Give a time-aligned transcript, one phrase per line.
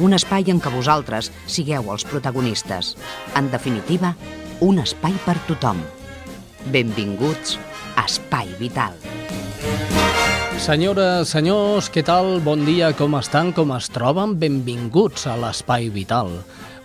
[0.00, 2.94] un espai en què vosaltres sigueu els protagonistes.
[3.38, 4.14] En definitiva,
[4.60, 5.82] un espai per tothom.
[6.72, 7.58] Benvinguts
[7.96, 8.94] a Espai Vital.
[10.58, 12.40] Senyores, senyors, què tal?
[12.42, 14.34] Bon dia, com estan, com es troben?
[14.40, 16.32] Benvinguts a l'Espai Vital.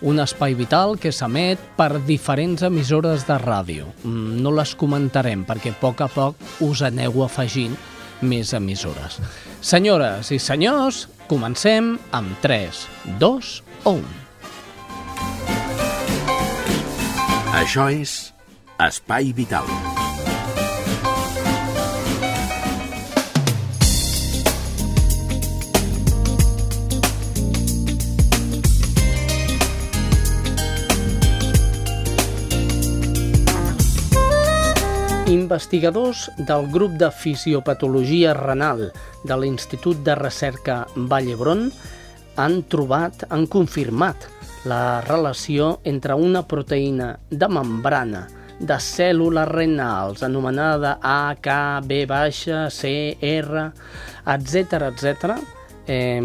[0.04, 3.88] Un espai vital que s'emet per diferents emissores de ràdio.
[4.04, 7.74] Mm, no les comentarem perquè a poc a poc us aneu afegint
[8.22, 9.18] més emissores.
[9.64, 12.84] Senyores i senyors, comencem amb 3,
[13.20, 14.04] 2 o 1.
[17.64, 18.16] Això és
[18.82, 20.03] Espai Vital.
[35.34, 38.84] Investigadors del grup de fisiopatologia renal
[39.26, 41.64] de l'Institut de Recerca Vall d'Hebron
[42.38, 44.28] han trobat, han confirmat
[44.70, 48.22] la relació entre una proteïna de membrana
[48.60, 53.64] de cèl·lules renals anomenada A, K, B baixa, C, R,
[54.36, 55.34] etc etc.
[55.90, 56.22] Eh,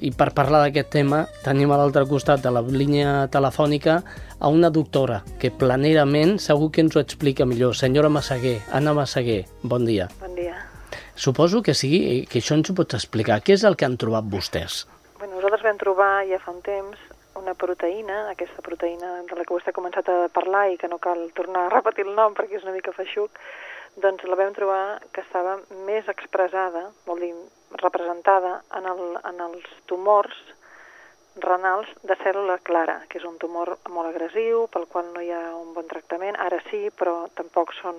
[0.00, 4.00] I per parlar d'aquest tema tenim a l'altre costat de la línia telefònica
[4.40, 7.76] a una doctora que planerament segur que ens ho explica millor.
[7.76, 10.08] Senyora Massaguer, Anna Massaguer, bon dia.
[10.20, 10.56] Bon dia.
[11.14, 13.40] Suposo que sí, que això ens ho pots explicar.
[13.42, 14.84] Què és el que han trobat vostès?
[15.18, 19.54] Bueno, nosaltres vam trobar ja fa un temps una proteïna, aquesta proteïna de la que
[19.54, 22.58] vostè ha començat a parlar i que no cal tornar a repetir el nom perquè
[22.58, 23.38] és una mica feixuc,
[24.02, 24.82] doncs la vam trobar
[25.14, 25.56] que estava
[25.86, 27.32] més expressada, vol dir
[27.82, 30.34] representada en, el, en els tumors
[31.44, 35.54] renals de cèl·lula clara, que és un tumor molt agressiu, pel qual no hi ha
[35.56, 36.36] un bon tractament.
[36.40, 37.96] Ara sí, però tampoc són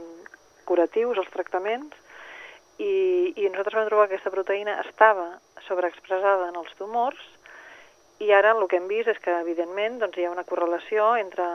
[0.70, 1.96] curatius els tractaments.
[2.80, 5.28] I, i nosaltres vam trobar que aquesta proteïna estava
[5.68, 7.20] sobreexpressada en els tumors
[8.20, 11.46] i ara el que hem vist és que, evidentment, doncs, hi ha una correlació entre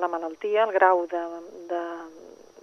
[0.00, 1.04] la malaltia, el grau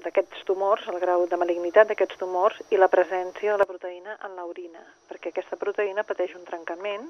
[0.05, 4.31] d'aquests tumors, el grau de malignitat d'aquests tumors i la presència de la proteïna en
[4.39, 7.05] l'orina, perquè aquesta proteïna pateix un trencament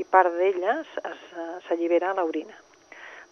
[0.00, 0.80] i part d'ella
[1.68, 2.56] s'allibera a l'orina.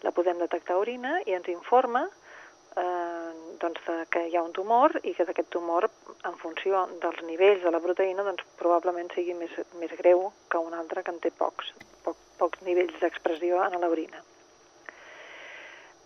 [0.03, 3.31] La podem detectar a orina i ens informa eh,
[3.61, 5.89] doncs, que hi ha un tumor i que d'aquest tumor,
[6.27, 10.75] en funció dels nivells de la proteïna, doncs, probablement sigui més, més greu que un
[10.77, 11.73] altre que en té pocs,
[12.05, 14.23] poc, pocs nivells d'expressió en l'orina.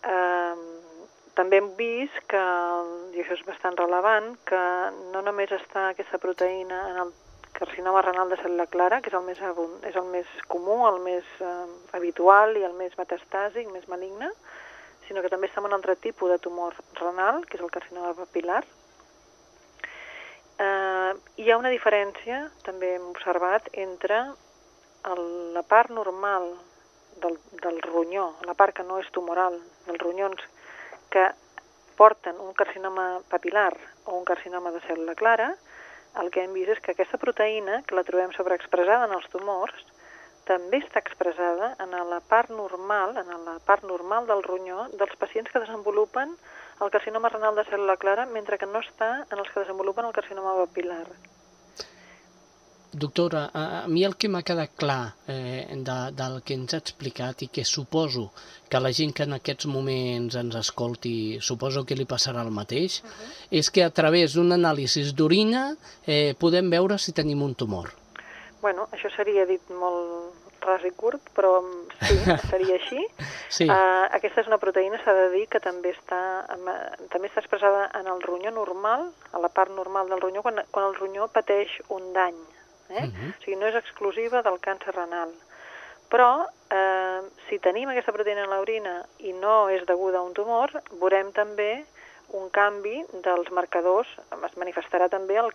[0.08, 0.56] Eh,
[1.38, 2.44] també hem vist que,
[3.14, 4.62] i això és bastant relevant, que
[5.14, 7.16] no només està aquesta proteïna en el
[7.58, 9.42] carcinoma renal de cèl·lula clara, que és el més,
[9.90, 11.54] és el més comú, el més eh,
[11.98, 14.30] habitual i el més metastàsic, més maligne,
[15.08, 18.14] sinó que també està en un altre tipus de tumor renal, que és el carcinoma
[18.18, 18.62] papilar.
[20.58, 24.22] Eh, hi ha una diferència, també hem observat, entre
[25.14, 25.24] el,
[25.56, 26.52] la part normal
[27.24, 29.58] del, del ronyó, la part que no és tumoral,
[29.88, 30.44] dels ronyons
[31.14, 31.30] que
[31.98, 33.72] porten un carcinoma papilar
[34.06, 35.56] o un carcinoma de cèl·lula clara,
[36.22, 39.86] el que hem vist és que aquesta proteïna, que la trobem sobreexpressada en els tumors,
[40.48, 45.52] també està expressada en la part normal, en la part normal del ronyó dels pacients
[45.52, 46.38] que desenvolupen
[46.82, 50.16] el carcinoma renal de cèl·lula clara, mentre que no està en els que desenvolupen el
[50.16, 51.06] carcinoma papilar.
[52.98, 56.80] Doctora, a, a mi el que m'ha quedat clar eh, de, del que ens ha
[56.82, 58.32] explicat i que suposo
[58.72, 63.04] que la gent que en aquests moments ens escolti, suposo que li passarà el mateix,
[63.04, 63.60] uh -huh.
[63.60, 65.76] és que a través d'un anàlisi d'orina
[66.08, 67.94] eh, podem veure si tenim un tumor.
[68.62, 70.34] Bueno, això seria dit molt
[70.66, 71.62] ras i curt, però
[72.02, 72.18] sí,
[72.52, 73.06] seria així.
[73.50, 73.66] sí.
[73.70, 76.48] Uh, aquesta és una proteïna, s'ha de dir, que també està,
[77.14, 80.90] també està expressada en el ronyó normal, a la part normal del ronyó, quan, quan
[80.90, 82.36] el ronyó pateix un dany
[82.90, 83.04] Eh?
[83.04, 83.30] Uh -huh.
[83.38, 85.32] O sigui, no és exclusiva del càncer renal.
[86.10, 90.72] Però, eh, si tenim aquesta proteïna en l'orina i no és deguda a un tumor,
[90.92, 91.86] veurem també
[92.36, 94.08] un canvi dels marcadors,
[94.46, 95.52] es manifestarà també el,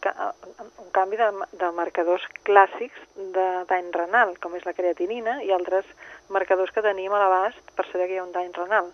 [0.81, 1.29] un canvi de,
[1.61, 5.85] de marcadors clàssics de dany renal, com és la creatinina i altres
[6.32, 8.93] marcadors que tenim a l'abast per saber que hi ha un dany renal.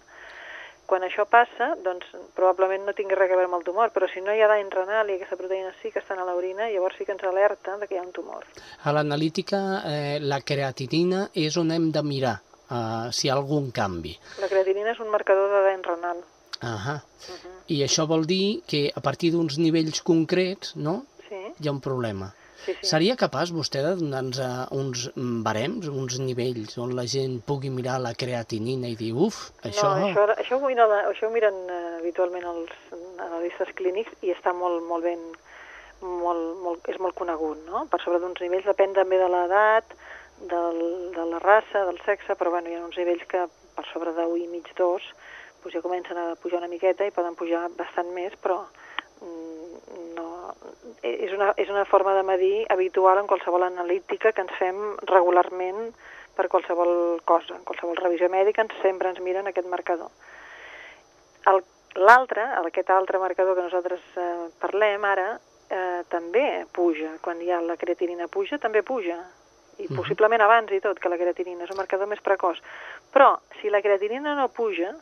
[0.88, 4.22] Quan això passa, doncs probablement no tingui res a veure amb el tumor, però si
[4.24, 7.04] no hi ha dany renal i aquesta proteïna sí que està a l'orina, llavors sí
[7.04, 8.46] que ens alerta de que hi ha un tumor.
[8.88, 13.68] A l'analítica, eh, la creatinina és on hem de mirar eh, si hi ha algun
[13.70, 14.14] canvi.
[14.40, 16.24] La creatinina és un marcador de dany renal.
[16.64, 16.96] Ahà.
[16.96, 17.54] Uh -huh.
[17.68, 21.80] I això vol dir que a partir d'uns nivells concrets, no?, Sí, hi ha un
[21.80, 22.32] problema.
[22.64, 22.88] Sí, sí.
[22.90, 25.08] Seria capaç vostè de donar-nos eh, uns
[25.46, 29.94] barems, uns nivells on la gent pugui mirar la creatinina i dir, uf, això...
[29.98, 32.74] No, això, això, ho miren, això ho miren eh, habitualment els
[33.28, 35.22] analistes clínics i està molt, molt ben,
[36.02, 37.86] molt, molt, és molt conegut, no?
[37.90, 39.96] Per sobre d'uns nivells depèn també de l'edat,
[40.50, 40.78] del,
[41.14, 44.26] de la raça, del sexe, però bueno, hi ha uns nivells que per sobre de
[44.26, 45.08] 1 i mig, 2,
[45.62, 48.60] doncs ja comencen a pujar una miqueta i poden pujar bastant més, però
[49.22, 49.57] mm,
[51.02, 54.78] és, una, és una forma de medir habitual en qualsevol analítica que ens fem
[55.10, 55.92] regularment
[56.36, 57.56] per qualsevol cosa.
[57.56, 60.10] En qualsevol revisió mèdica ens, sempre ens miren aquest marcador.
[61.98, 65.38] L'altre, aquest altre marcador que nosaltres eh, parlem ara,
[65.70, 67.16] eh, també puja.
[67.24, 69.18] Quan hi ha la creatinina puja, també puja.
[69.78, 69.96] I Mhm.
[69.96, 72.58] possiblement abans i tot, que la creatinina és un marcador més precoç.
[73.12, 74.94] Però, si la creatinina no puja,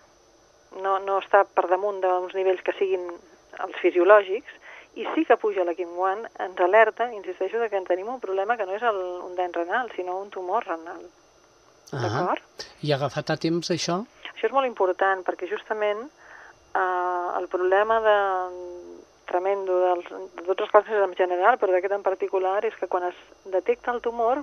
[0.83, 3.11] no, no està per damunt d'uns nivells que siguin
[3.59, 4.53] els fisiològics,
[4.97, 8.77] i sí que puja la Kim-1, ens alerta, insisteixo, que tenim un problema que no
[8.77, 11.03] és el, un dany renal, sinó un tumor renal.
[11.93, 12.03] Ahà.
[12.03, 12.69] D'acord?
[12.83, 14.01] I ha agafat a temps això?
[14.33, 18.17] Això és molt important perquè justament eh, el problema de,
[19.27, 20.09] tremendo dels,
[20.39, 23.19] de tots els càncers en general, però d'aquest en particular, és que quan es
[23.53, 24.43] detecta el tumor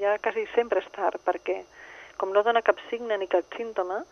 [0.00, 1.62] ja quasi sempre és tard, perquè
[2.20, 4.02] com no dona cap signe ni cap símptoma,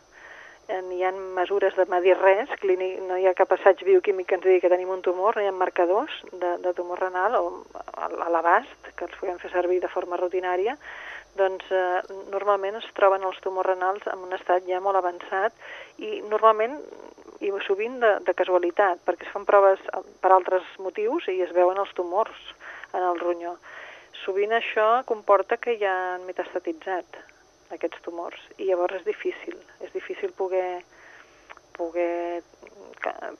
[0.70, 4.44] hi ha mesures de medir res, clínic, no hi ha cap assaig bioquímic que ens
[4.46, 8.08] digui que tenim un tumor, no hi ha marcadors de, de tumor renal o a,
[8.32, 10.76] l'abast, que els puguem fer servir de forma rutinària,
[11.38, 12.02] doncs eh,
[12.32, 15.54] normalment es troben els tumors renals en un estat ja molt avançat
[15.98, 16.78] i normalment
[17.40, 19.80] i sovint de, de casualitat, perquè es fan proves
[20.20, 22.54] per altres motius i es veuen els tumors
[22.92, 23.56] en el ronyó.
[24.24, 27.22] Sovint això comporta que ja han metastatitzat
[27.74, 30.82] aquests tumors i llavors és difícil, és difícil poder
[31.80, 32.42] poder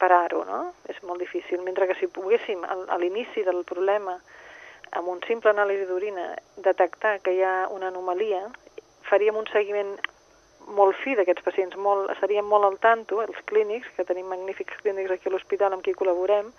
[0.01, 0.61] parar-ho, no?
[0.89, 1.61] És molt difícil.
[1.67, 4.17] Mentre que si poguéssim a l'inici del problema
[4.97, 6.31] amb un simple anàlisi d'orina
[6.65, 8.47] detectar que hi ha una anomalia,
[9.11, 9.93] faríem un seguiment
[10.71, 15.15] molt fi d'aquests pacients, molt, estaríem molt al tanto, els clínics, que tenim magnífics clínics
[15.15, 16.51] aquí a l'hospital amb qui col·laborem,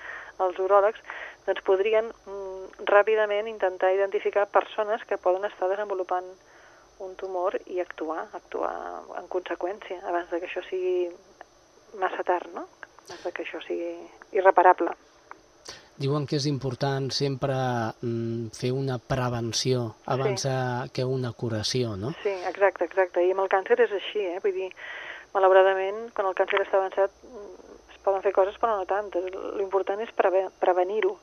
[0.44, 1.00] els uròlegs,
[1.48, 6.28] doncs podrien mm, ràpidament intentar identificar persones que poden estar desenvolupant
[7.02, 8.74] un tumor i actuar, actuar
[9.20, 11.10] en conseqüència, abans de que això sigui
[12.00, 12.68] massa tard, no?
[13.08, 13.96] Abans de que això sigui
[14.38, 14.94] irreparable.
[16.02, 17.54] Diuen que és important sempre
[18.02, 20.54] mm, fer una prevenció abans Sí.
[20.96, 22.14] que una curació, no?
[22.24, 23.26] Sí, exacte, exacte.
[23.26, 24.40] I amb el càncer és així, eh?
[24.42, 24.70] Vull dir,
[25.36, 27.12] malauradament, quan el càncer està avançat,
[27.92, 29.28] es poden fer coses, però no tantes.
[29.60, 31.18] L'important és preve prevenir-ho.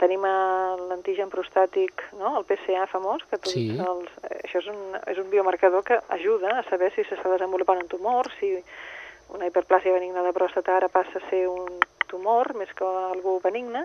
[0.00, 2.38] Tenim l'antigen prostàtic, no?
[2.38, 3.66] el PSA famós, que tots Sí.
[3.76, 4.08] els,
[4.44, 4.78] això és un,
[5.12, 8.54] és un biomarcador que ajuda a saber si s'està desenvolupant un tumor, si
[9.28, 11.68] una hiperplàsia benigna de pròstata ara passa a ser un
[12.08, 13.84] tumor més que algú benigne,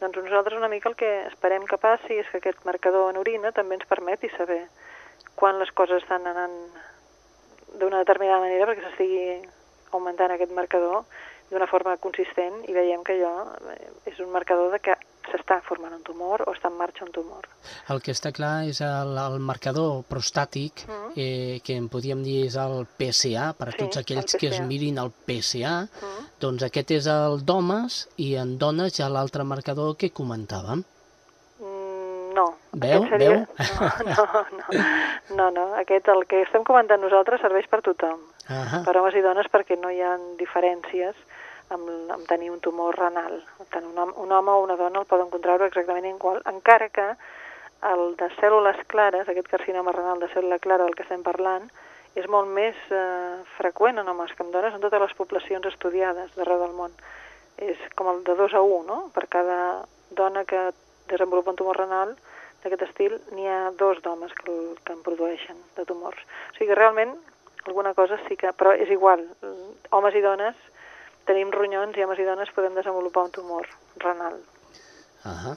[0.00, 3.52] doncs nosaltres una mica el que esperem que passi és que aquest marcador en orina
[3.52, 4.62] també ens permeti saber
[5.36, 6.56] quan les coses estan anant
[7.76, 9.42] d'una determinada manera perquè s'estigui
[9.92, 11.04] augmentant aquest marcador
[11.50, 13.34] d'una forma consistent i veiem que allò
[13.74, 14.96] eh, és un marcador de que
[15.30, 17.46] s'està formant un tumor o està en marxa un tumor.
[17.92, 21.12] El que està clar és el, el marcador prostàtic, Mhm.
[21.16, 24.48] eh, que en podríem dir és el PSA, per a Sí, tots aquells el que
[24.48, 26.26] es mirin el PSA, Mhm.
[26.40, 30.84] doncs aquest és el d'homes i en dones ja l'altre marcador que comentàvem.
[31.60, 32.54] Mm, No.
[32.72, 33.02] Veu?
[33.08, 33.30] Seria...
[33.30, 33.46] Veu?
[34.06, 34.84] No, no, no,
[35.36, 35.74] no, no.
[35.74, 38.18] Aquest, el que estem comentant nosaltres, serveix per tothom.
[38.48, 41.14] Ah per homes i dones perquè no hi ha diferències
[41.74, 43.40] amb, amb tenir un tumor renal.
[43.70, 47.06] Tant un, home, un home o una dona el poden contraure exactament igual, encara que
[47.90, 51.70] el de cèl·lules clares, aquest carcinoma renal de cèl·lula clara del que estem parlant,
[52.18, 56.34] és molt més eh, freqüent en homes que en dones en totes les poblacions estudiades
[56.36, 56.92] d'arreu del món.
[57.60, 58.98] És com el de 2 a 1, no?
[59.14, 59.60] Per cada
[60.10, 60.70] dona que
[61.10, 62.16] desenvolupa un tumor renal
[62.62, 64.52] d'aquest estil, n'hi ha dos d'homes que,
[64.84, 66.20] que en produeixen de tumors.
[66.50, 67.14] O sigui que realment
[67.66, 68.52] alguna cosa sí que...
[68.58, 69.22] Però és igual,
[69.96, 70.58] homes i dones
[71.26, 73.66] tenim ronyons i homes i dones podem desenvolupar un tumor
[73.98, 74.40] renal.
[75.24, 75.56] Ah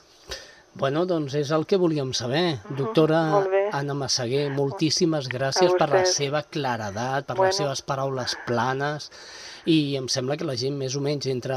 [0.74, 2.58] Bueno, doncs és el que volíem saber.
[2.74, 3.60] Doctora molt bé.
[3.78, 7.46] Anna Massaguer, moltíssimes gràcies per la seva claredat, per Bueno.
[7.46, 9.06] les seves paraules planes,
[9.66, 11.54] i em sembla que la gent més o menys entre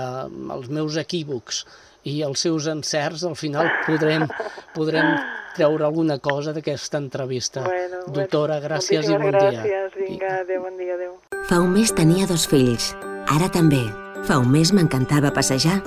[0.53, 1.65] els meus equívocs
[2.03, 4.27] i els seus encerts, al final podrem,
[4.77, 5.17] podrem
[5.55, 7.63] treure alguna cosa d'aquesta entrevista.
[7.65, 9.49] Bueno, Doctora, bueno, gràcies i bon dia.
[9.49, 11.17] gràcies, vinga, adéu, bon dia, adéu.
[11.49, 12.93] Fa un mes tenia dos fills,
[13.27, 13.83] Ara també.
[14.23, 15.81] Fa un mes m'encantava passejar.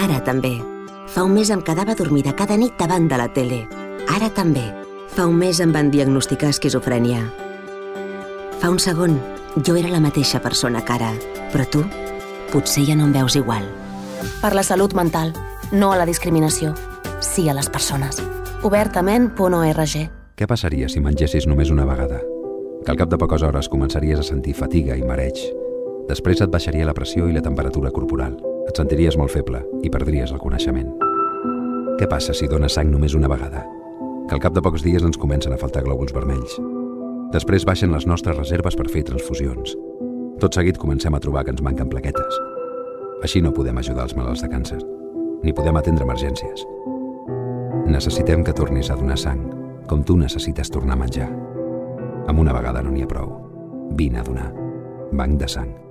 [0.00, 0.56] Ara també.
[1.08, 3.66] Fa un mes em quedava dormida cada nit davant de la tele.
[4.08, 4.64] Ara també.
[5.12, 7.20] Fa un mes em van diagnosticar esquizofrènia.
[8.60, 9.18] Fa un segon,
[9.64, 11.12] jo era la mateixa persona que ara,
[11.52, 11.84] però tu
[12.52, 13.68] potser ja no em veus igual.
[14.40, 15.34] Per la salut mental,
[15.72, 16.74] no a la discriminació.
[17.20, 18.22] Sí a les persones.
[18.62, 19.96] Obertament.org
[20.38, 22.22] Què passaria si mengessis només una vegada?
[22.84, 25.67] Que al cap de poques hores començaries a sentir fatiga i mareig.
[26.08, 28.38] Després et baixaria la pressió i la temperatura corporal.
[28.68, 30.88] Et sentiries molt feble i perdries el coneixement.
[32.00, 33.64] Què passa si dones sang només una vegada?
[34.28, 36.56] Que al cap de pocs dies ens comencen a faltar glòbuls vermells.
[37.32, 39.74] Després baixen les nostres reserves per fer transfusions.
[40.40, 42.38] Tot seguit comencem a trobar que ens manquen plaquetes.
[43.26, 44.78] Així no podem ajudar els malalts de càncer,
[45.42, 46.62] ni podem atendre emergències.
[47.88, 49.42] Necessitem que tornis a donar sang,
[49.90, 51.28] com tu necessites tornar a menjar.
[52.28, 53.34] Amb una vegada no n'hi ha prou.
[53.98, 54.48] Vine a donar.
[55.12, 55.87] Banc de sang.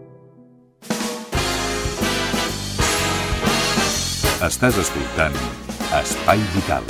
[4.38, 5.34] Estàs escoltant
[5.98, 6.84] Espai Vital.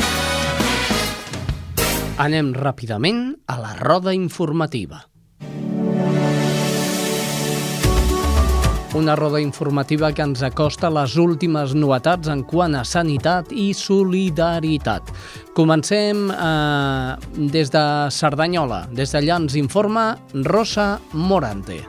[2.19, 4.99] Anem ràpidament a la roda informativa.
[8.99, 15.07] Una roda informativa que ens acosta les últimes novetats en quant a sanitat i solidaritat.
[15.55, 17.11] Comencem eh,
[17.55, 18.89] des de Cerdanyola.
[18.91, 20.17] Des d'allà ens informa
[20.51, 21.85] Rosa Morante.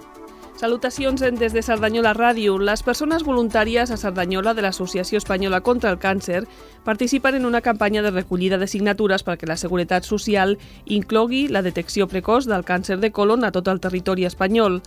[0.59, 2.57] Salutacions des de Cerdanyola Ràdio.
[2.59, 6.49] Les persones voluntàries a Cerdanyola de l'Associació Espanyola contra el Càncer
[6.83, 12.09] participen en una campanya de recollida de signatures perquè la Seguretat Social inclogui la detecció
[12.11, 14.81] precoç del càncer de colon a tot el territori espanyol.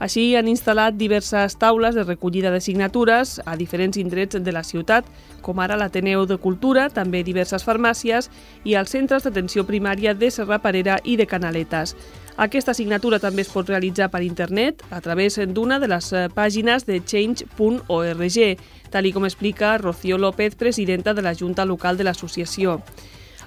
[0.00, 5.04] Així han instal·lat diverses taules de recollida de signatures a diferents indrets de la ciutat,
[5.44, 8.30] com ara l'Ateneu de Cultura, també diverses farmàcies
[8.64, 11.92] i els centres d'atenció primària de Serraparera i de Canaletes.
[12.36, 16.86] Aquesta signatura també es pot realitzar per internet a través d'una de les eh, pàgines
[16.86, 18.38] de change.org,
[18.90, 22.80] tal com explica Rocío López, presidenta de la Junta Local de l'associació.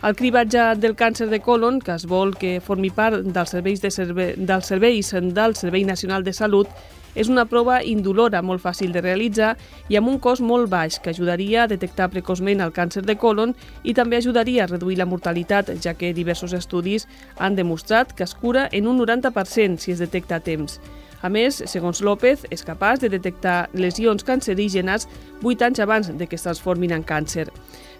[0.03, 3.91] El cribatge del càncer de colon, que es vol que formi part dels serveis, de
[3.91, 6.67] serve dels serveis del Servei Nacional de Salut,
[7.15, 9.53] és una prova indolora, molt fàcil de realitzar
[9.89, 13.53] i amb un cost molt baix que ajudaria a detectar precoçment el càncer de colon
[13.83, 18.35] i també ajudaria a reduir la mortalitat, ja que diversos estudis han demostrat que es
[18.35, 20.79] cura en un 90% si es detecta a temps.
[21.23, 25.07] A més, segons López, és capaç de detectar lesions cancerígenes
[25.41, 27.47] 8 anys abans de que es transformin en càncer.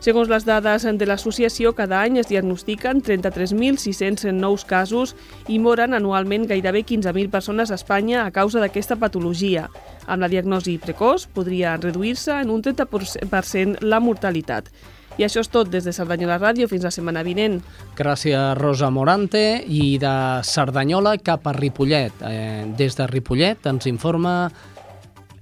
[0.04, 5.14] Segons les dades de l'associació, cada any es diagnostiquen 33.600 nous casos
[5.48, 9.70] i moren anualment gairebé 15.000 persones a Espanya a causa d'aquesta patologia.
[10.04, 14.68] Amb la diagnosi precoç podria reduir-se en un 30% la mortalitat.
[15.16, 17.62] I això és tot des de Cerdanyola Ràdio fins la setmana vinent.
[17.96, 19.64] Gràcies, Rosa Morante.
[19.64, 22.28] I de Cerdanyola cap a Ripollet.
[22.28, 24.52] Eh, des de Ripollet ens informa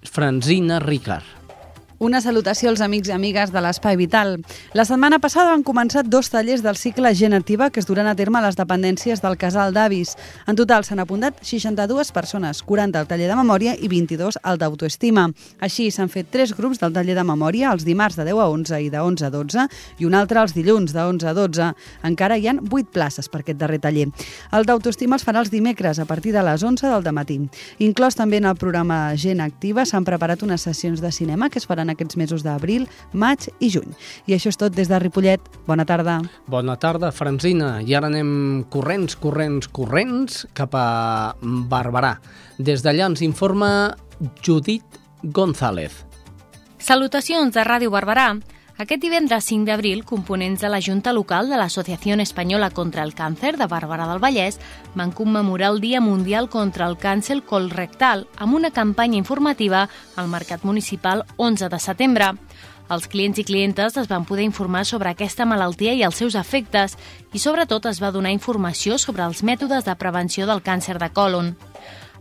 [0.05, 1.40] Franzina Ricard.
[2.01, 4.39] Una salutació als amics i amigues de l'Espai Vital.
[4.73, 8.39] La setmana passada han començat dos tallers del cicle Genativa que es duran a terme
[8.39, 10.15] a les dependències del casal d'avis.
[10.49, 15.27] En total s'han apuntat 62 persones, 40 al taller de memòria i 22 al d'autoestima.
[15.61, 18.81] Així s'han fet tres grups del taller de memòria els dimarts de 10 a 11
[18.81, 19.67] i de 11 a 12
[20.01, 21.69] i un altre els dilluns de 11 a 12.
[22.09, 24.07] Encara hi han 8 places per aquest darrer taller.
[24.49, 27.37] El d'autoestima els farà els dimecres a partir de les 11 del matí.
[27.77, 31.69] Inclòs també en el programa Gent Activa s'han preparat unes sessions de cinema que es
[31.69, 33.91] faran aquests mesos d'abril, maig i juny.
[34.27, 35.41] I això és tot des de Ripollet.
[35.67, 36.19] Bona tarda.
[36.51, 37.79] Bona tarda, Franzina.
[37.81, 42.15] I ara anem corrents, corrents, corrents cap a Barberà.
[42.57, 43.95] Des d'allà ens informa
[44.43, 46.05] Judit González.
[46.81, 48.31] Salutacions de Ràdio Barberà.
[48.81, 53.51] Aquest divendres 5 d'abril, components de la Junta Local de l'Associació Espanyola contra el Càncer
[53.53, 54.57] de Bàrbara del Vallès
[54.95, 60.65] van commemorar el Dia Mundial contra el Càncer Colrectal amb una campanya informativa al Mercat
[60.65, 62.31] Municipal 11 de setembre.
[62.89, 66.97] Els clients i clientes es van poder informar sobre aquesta malaltia i els seus efectes
[67.33, 71.53] i sobretot es va donar informació sobre els mètodes de prevenció del càncer de colon.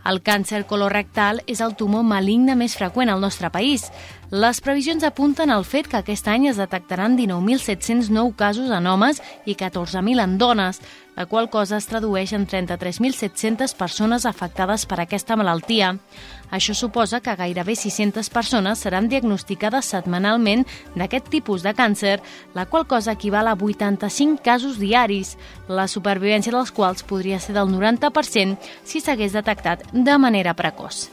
[0.01, 3.91] El càncer colorectal és el tumor maligne més freqüent al nostre país.
[4.31, 9.19] Les previsions apunten al fet que aquest any es detectaran 19.700 nou casos en homes
[9.43, 10.79] i 14.000 en dones,
[11.17, 15.97] la qual cosa es tradueix en 33.700 persones afectades per aquesta malaltia.
[16.55, 20.63] Això suposa que gairebé 600 persones seran diagnosticades setmanalment
[20.95, 22.21] d'aquest tipus de càncer,
[22.55, 25.35] la qual cosa equival a 85 casos diaris,
[25.67, 31.09] la supervivència dels quals podria ser del 90% si s'hagués detectat de manera precoç.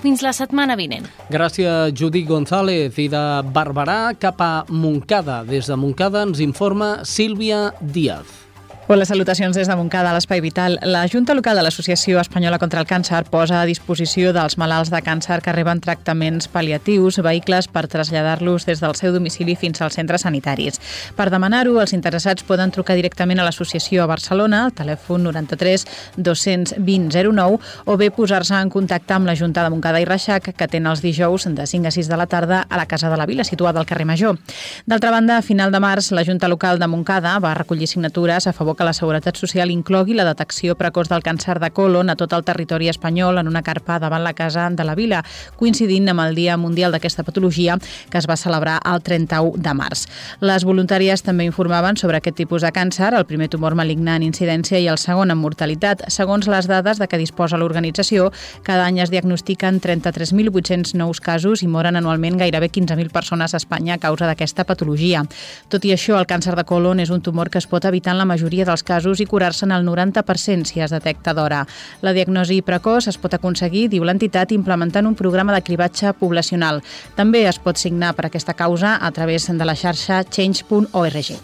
[0.00, 1.04] Fins la setmana vinent.
[1.28, 2.96] Gràcies, Judit González.
[2.96, 5.42] I de Barberà cap a Moncada.
[5.44, 8.49] Des de Moncada ens informa Sílvia Díaz.
[8.92, 10.80] Hola, salutacions des de Montcada, a l'Espai Vital.
[10.82, 14.98] La Junta Local de l'Associació Espanyola contra el Càncer posa a disposició dels malalts de
[15.06, 20.26] càncer que reben tractaments paliatius vehicles per traslladar-los des del seu domicili fins als centres
[20.26, 20.80] sanitaris.
[21.14, 27.30] Per demanar-ho, els interessats poden trucar directament a l'associació a Barcelona, al telèfon 93 220
[27.30, 30.90] 09, o bé posar-se en contacte amb la Junta de Montcada i Reixac, que tenen
[30.90, 33.46] els dijous de 5 a 6 de la tarda a la Casa de la Vila,
[33.46, 34.42] situada al carrer Major.
[34.84, 38.52] D'altra banda, a final de març, la Junta Local de Montcada va recollir signatures a
[38.52, 42.32] favor que la Seguretat Social inclogui la detecció precoç del càncer de colon a tot
[42.32, 45.18] el territori espanyol en una carpa davant la Casa de la Vila,
[45.60, 47.76] coincidint amb el Dia Mundial d'aquesta patologia
[48.08, 50.06] que es va celebrar el 31 de març.
[50.40, 54.80] Les voluntàries també informaven sobre aquest tipus de càncer, el primer tumor maligne en incidència
[54.80, 56.06] i el segon en mortalitat.
[56.08, 58.30] Segons les dades de que disposa l'organització,
[58.64, 63.98] cada any es diagnostiquen 33.800 nous casos i moren anualment gairebé 15.000 persones a Espanya
[63.98, 65.26] a causa d'aquesta patologia.
[65.68, 68.24] Tot i això, el càncer de colon és un tumor que es pot evitar en
[68.24, 71.64] la majoria dels casos i curar-se en el 90% si es detecta d'hora.
[72.00, 76.80] La diagnosi precoç es pot aconseguir, diu l'entitat, implementant un programa de cribatge poblacional.
[77.18, 81.34] També es pot signar per aquesta causa a través de la xarxa change.org.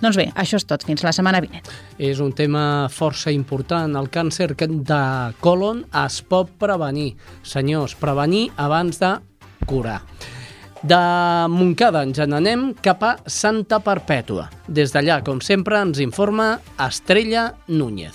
[0.00, 0.86] Doncs bé, això és tot.
[0.86, 1.66] Fins la setmana vinent.
[1.98, 3.96] És un tema força important.
[3.98, 5.02] El càncer de
[5.40, 7.14] colon es pot prevenir.
[7.42, 9.16] Senyors, prevenir abans de
[9.66, 10.02] curar.
[10.86, 10.98] De
[11.50, 14.44] Montcada ens n'anem cap a Santa Perpètua.
[14.70, 18.14] Des d'allà, com sempre, ens informa Estrella Núñez.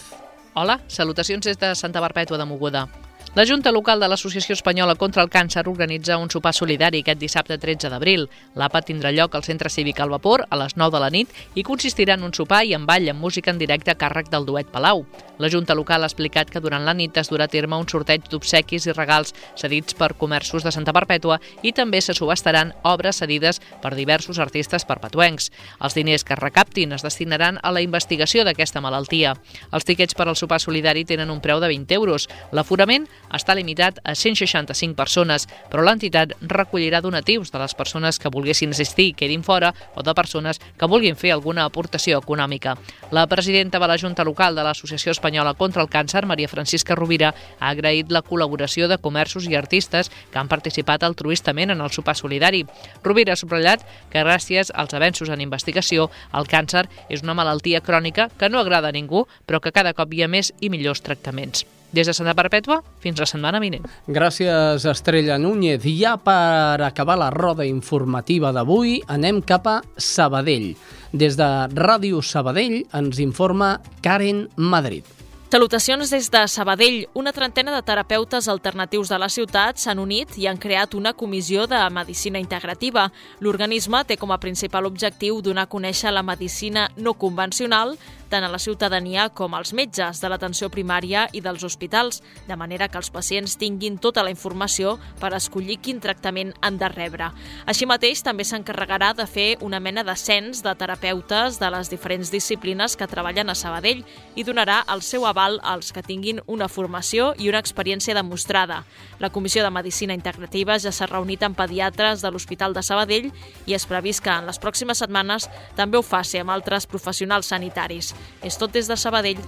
[0.56, 2.86] Hola, salutacions des de Santa Perpètua de Moguda.
[3.34, 7.56] La Junta Local de l'Associació Espanyola contra el Càncer organitza un sopar solidari aquest dissabte
[7.56, 8.26] 13 d'abril.
[8.60, 11.64] L'APA tindrà lloc al Centre Cívic al Vapor a les 9 de la nit i
[11.64, 14.68] consistirà en un sopar i en ball amb música en directe a càrrec del duet
[14.68, 15.06] Palau.
[15.40, 18.28] La Junta Local ha explicat que durant la nit es durà a terme un sorteig
[18.28, 23.62] d'obsequis i regals cedits per comerços de Santa Perpètua i també se subastaran obres cedides
[23.82, 25.50] per diversos artistes perpetuencs.
[25.80, 29.38] Els diners que es recaptin es destinaran a la investigació d'aquesta malaltia.
[29.72, 32.28] Els tiquets per al sopar solidari tenen un preu de 20 euros.
[32.52, 38.76] L'aforament està limitat a 165 persones, però l'entitat recollirà donatius de les persones que volguessin
[38.76, 42.78] assistir i quedin fora o de persones que vulguin fer alguna aportació econòmica.
[43.12, 47.34] La presidenta de la Junta Local de l'Associació Espanyola contra el Càncer, Maria Francisca Rovira,
[47.60, 52.16] ha agraït la col·laboració de comerços i artistes que han participat altruistament en el sopar
[52.16, 52.66] solidari.
[53.04, 58.30] Rovira ha subratllat que gràcies als avenços en investigació, el càncer és una malaltia crònica
[58.38, 61.66] que no agrada a ningú, però que cada cop hi ha més i millors tractaments.
[61.92, 63.84] Des de Santa Perpètua, fins la setmana vinent.
[64.08, 65.84] Gràcies, Estrella Núñez.
[65.86, 70.72] I ja per acabar la roda informativa d'avui, anem cap a Sabadell.
[71.12, 75.04] Des de Ràdio Sabadell ens informa Karen Madrid.
[75.52, 77.10] Salutacions des de Sabadell.
[77.14, 81.66] Una trentena de terapeutes alternatius de la ciutat s'han unit i han creat una comissió
[81.68, 83.10] de medicina integrativa.
[83.44, 87.98] L'organisme té com a principal objectiu donar a conèixer la medicina no convencional
[88.32, 92.88] tant a la ciutadania com als metges de l'atenció primària i dels hospitals, de manera
[92.88, 97.28] que els pacients tinguin tota la informació per escollir quin tractament han de rebre.
[97.68, 102.32] Així mateix, també s'encarregarà de fer una mena de cens de terapeutes de les diferents
[102.32, 107.34] disciplines que treballen a Sabadell i donarà el seu aval als que tinguin una formació
[107.38, 108.86] i una experiència demostrada.
[109.20, 113.32] La Comissió de Medicina Integrativa ja s'ha reunit amb pediatres de l'Hospital de Sabadell
[113.68, 118.16] i és previst que en les pròximes setmanes també ho faci amb altres professionals sanitaris.
[118.44, 119.42] És tot des de Sabadell.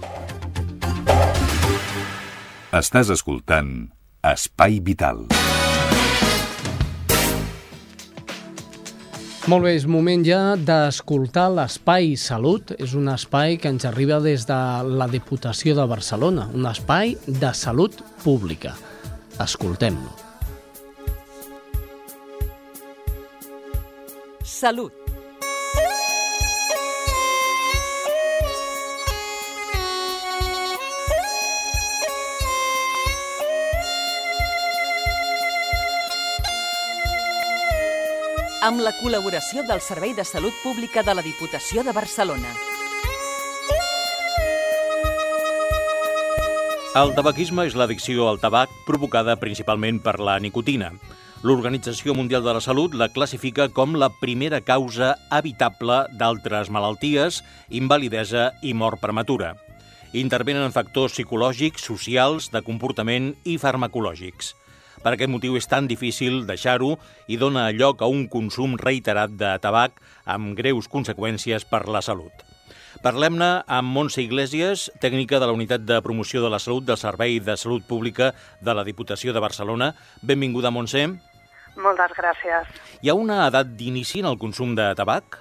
[2.74, 3.90] Estàs escoltant
[4.24, 5.26] Espai Vital.
[9.44, 12.72] Molt bé, és moment ja d'escoltar l'Espai Salut.
[12.80, 14.58] És un espai que ens arriba des de
[14.88, 18.72] la Diputació de Barcelona, un espai de salut pública.
[19.44, 20.16] Escoltem-lo.
[24.44, 25.03] Salut.
[38.64, 42.54] Amb la col·laboració del Servei de Salut Pública de la Diputació de Barcelona.
[46.96, 50.94] El tabaquisme és l'addicció al tabac provocada principalment per la nicotina.
[51.44, 58.54] L'Organització Mundial de la Salut la classifica com la primera causa evitable d'altres malalties, invalidesa
[58.62, 59.58] i mort prematura.
[60.16, 64.54] Intervenen factors psicològics, socials, de comportament i farmacològics.
[65.04, 66.94] Per aquest motiu és tan difícil deixar-ho
[67.28, 72.32] i dona lloc a un consum reiterat de tabac amb greus conseqüències per la salut.
[73.04, 77.36] Parlem-ne amb Montse Iglesias, tècnica de la Unitat de Promoció de la Salut del Servei
[77.36, 78.30] de Salut Pública
[78.64, 79.92] de la Diputació de Barcelona.
[80.22, 81.04] Benvinguda, Montse.
[81.76, 82.70] Moltes gràcies.
[83.02, 85.36] Hi ha una edat d'inici en el consum de tabac?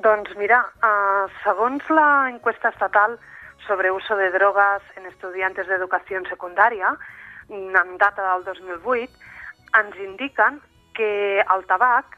[0.00, 3.18] Doncs mira, uh, segons la encuesta estatal
[3.66, 6.94] sobre uso de drogas en estudiantes d'educació secundària,
[7.50, 9.10] en data del 2008,
[9.80, 10.60] ens indiquen
[10.96, 12.16] que el tabac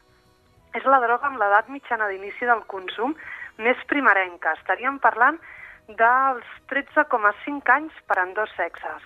[0.77, 3.13] és la droga amb l'edat mitjana d'inici del consum
[3.61, 4.55] més primerenca.
[4.57, 5.37] Estaríem parlant
[5.99, 9.03] dels 13,5 anys per en dos sexes.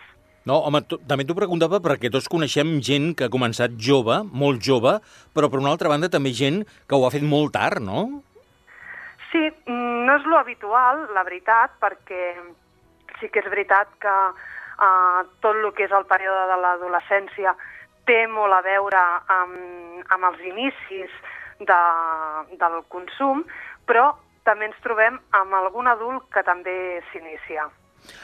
[0.48, 4.94] No, home, també t'ho preguntava perquè tots coneixem gent que ha començat jove, molt jove,
[5.36, 8.06] però per una altra banda també gent que ho ha fet molt tard, no?
[9.34, 12.30] Sí, no és lo habitual, la veritat, perquè
[13.20, 14.14] sí que és veritat que
[14.78, 17.56] uh, tot el que és el període de l'adolescència
[18.08, 19.02] té molt a veure
[19.34, 21.12] amb, amb els inicis
[21.60, 21.82] de,
[22.62, 23.44] del consum,
[23.90, 24.14] però
[24.48, 27.68] també ens trobem amb algun adult que també s'inicia.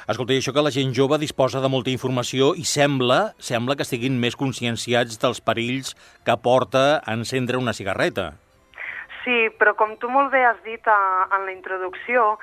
[0.08, 4.20] Escolta, això que la gent jove disposa de molta informació i sembla, sembla que estiguin
[4.22, 8.32] més conscienciats dels perills que porta encendre una cigarreta.
[9.24, 12.38] Sí, però com tu molt bé has dit a, eh, en la introducció,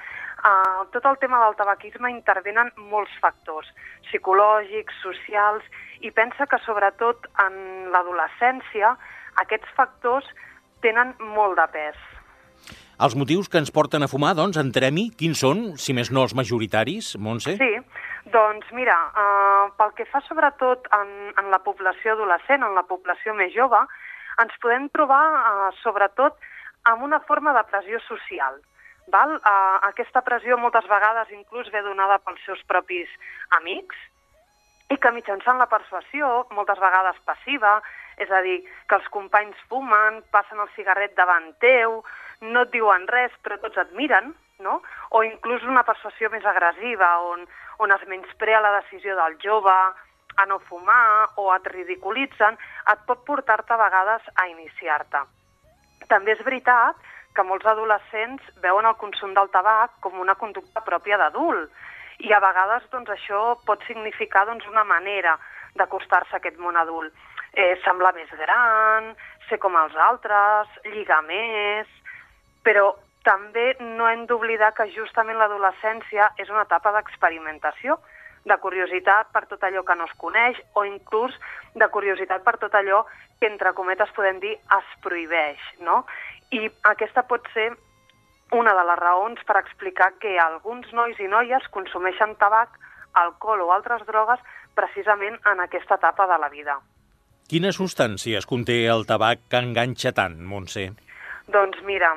[0.45, 3.69] uh, tot el tema del tabaquisme intervenen molts factors
[4.09, 5.65] psicològics, socials,
[6.01, 8.95] i pensa que sobretot en l'adolescència
[9.43, 10.27] aquests factors
[10.85, 11.99] tenen molt de pes.
[13.01, 16.35] Els motius que ens porten a fumar, doncs, entrem-hi, quins són, si més no els
[16.37, 17.55] majoritaris, Montse?
[17.57, 17.71] Sí,
[18.35, 23.33] doncs mira, uh, pel que fa sobretot en, en la població adolescent, en la població
[23.39, 23.81] més jove,
[24.45, 26.37] ens podem trobar uh, sobretot
[26.93, 28.61] amb una forma de pressió social.
[29.11, 29.37] Val?
[29.39, 33.11] Uh, aquesta pressió moltes vegades inclús ve donada pels seus propis
[33.59, 33.99] amics
[34.91, 37.79] i que mitjançant la persuasió, moltes vegades passiva,
[38.19, 42.01] és a dir, que els companys fumen, passen el cigarret davant teu,
[42.43, 44.81] no et diuen res, però tots et miren, no?
[45.11, 47.47] o inclús una persuasió més agressiva, on,
[47.79, 49.77] on es menysprea la decisió del jove
[50.37, 52.59] a no fumar o et ridiculitzen,
[52.93, 55.23] et pot portar-te a vegades a iniciar-te.
[56.11, 56.99] També és veritat
[57.35, 61.71] que molts adolescents veuen el consum del tabac com una conducta pròpia d'adult,
[62.21, 65.37] i a vegades doncs, això pot significar doncs, una manera
[65.79, 67.15] d'acostar-se a aquest món adult.
[67.53, 69.15] Eh, semblar més gran,
[69.49, 71.89] ser com els altres, lligar més,
[72.63, 72.93] però
[73.27, 77.99] també no hem d'oblidar que justament l'adolescència és una etapa d'experimentació,
[78.45, 81.35] de curiositat per tot allò que no es coneix o inclús
[81.77, 83.03] de curiositat per tot allò
[83.41, 86.05] que, entre cometes, podem dir es prohibeix, no?
[86.51, 87.71] I aquesta pot ser
[88.53, 92.75] una de les raons per explicar que alguns nois i noies consumeixen tabac,
[93.15, 94.43] alcohol o altres drogues
[94.75, 96.79] precisament en aquesta etapa de la vida.
[97.51, 100.91] Quines substàncies conté el tabac que enganxa tant, Montse?
[101.51, 102.13] Doncs mira,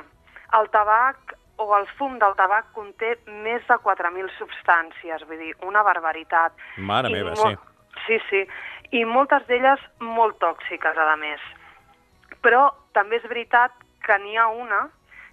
[0.57, 3.15] el tabac o el fum del tabac conté
[3.45, 6.53] més de 4.000 substàncies, vull dir, una barbaritat.
[6.77, 7.53] Mare I meva, sí.
[8.05, 8.41] Sí, sí,
[8.97, 11.41] i moltes d'elles molt tòxiques, a més.
[12.45, 14.85] Però també és veritat que n'hi ha una,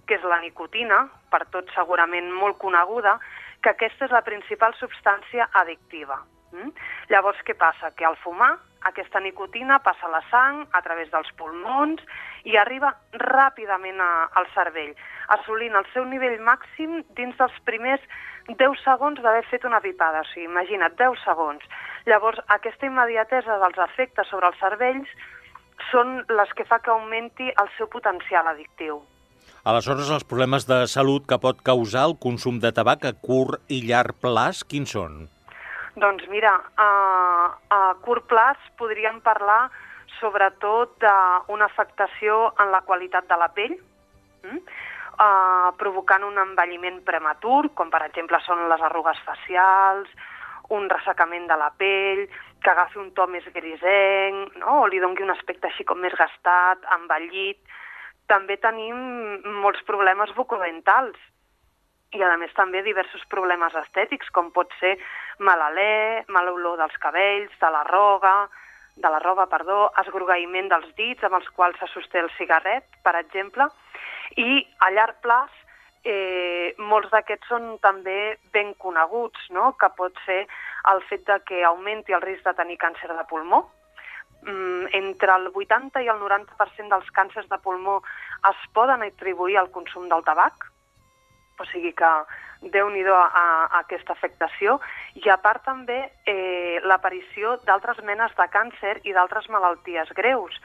[0.07, 3.17] que és la nicotina, per tots segurament molt coneguda,
[3.61, 6.17] que aquesta és la principal substància addictiva.
[6.51, 6.73] Mm?
[7.13, 7.91] Llavors, què passa?
[7.95, 8.51] Que al fumar,
[8.89, 12.01] aquesta nicotina passa a la sang, a través dels pulmons,
[12.49, 14.95] i arriba ràpidament a, al cervell,
[15.37, 18.03] assolint el seu nivell màxim dins dels primers
[18.49, 20.25] 10 segons d'haver fet una pipada.
[20.25, 21.63] O sigui, imagina't, 10 segons.
[22.09, 25.13] Llavors, aquesta immediatesa dels efectes sobre els cervells
[25.89, 29.01] són les que fa que augmenti el seu potencial addictiu.
[29.61, 33.83] Aleshores, els problemes de salut que pot causar el consum de tabac a curt i
[33.85, 35.27] llarg plaç, quins són?
[36.01, 36.89] Doncs mira, a,
[37.69, 39.67] a curt plaç podríem parlar
[40.19, 43.75] sobretot d'una afectació en la qualitat de la pell,
[44.45, 44.57] mm?
[44.57, 50.09] uh, provocant un envelliment prematur, com per exemple són les arrugues facials,
[50.77, 52.23] un ressecament de la pell,
[52.61, 54.81] que agafi un to més grisenc, no?
[54.83, 57.59] o li doni un aspecte així com més gastat, envellit.
[58.31, 58.97] També tenim
[59.63, 61.17] molts problemes bucodentals,
[62.11, 64.97] i a més també diversos problemes estètics, com pot ser
[65.39, 68.49] mal alè, mal olor dels cabells, de la roba,
[68.95, 73.15] de la roba, perdó, esgrogaïment dels dits amb els quals se sosté el cigarret, per
[73.19, 73.69] exemple,
[74.35, 75.60] i a llarg plaç
[76.03, 79.73] eh, molts d'aquests són també ben coneguts, no?
[79.77, 80.45] que pot ser
[80.91, 83.67] el fet de que augmenti el risc de tenir càncer de pulmó.
[84.41, 87.99] Mm, entre el 80 i el 90% dels càncers de pulmó
[88.49, 90.65] es poden atribuir al consum del tabac,
[91.61, 92.09] o sigui que
[92.73, 93.45] déu nhi a, a,
[93.81, 94.79] aquesta afectació,
[95.21, 100.57] i a part també eh, l'aparició d'altres menes de càncer i d'altres malalties greus,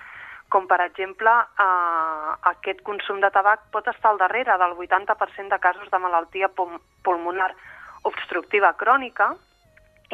[0.53, 5.59] com per exemple eh, aquest consum de tabac pot estar al darrere del 80% de
[5.63, 7.53] casos de malaltia pulmonar
[8.07, 9.33] obstructiva crònica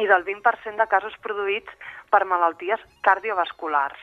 [0.01, 1.69] i del 20% de casos produïts
[2.09, 4.01] per malalties cardiovasculars.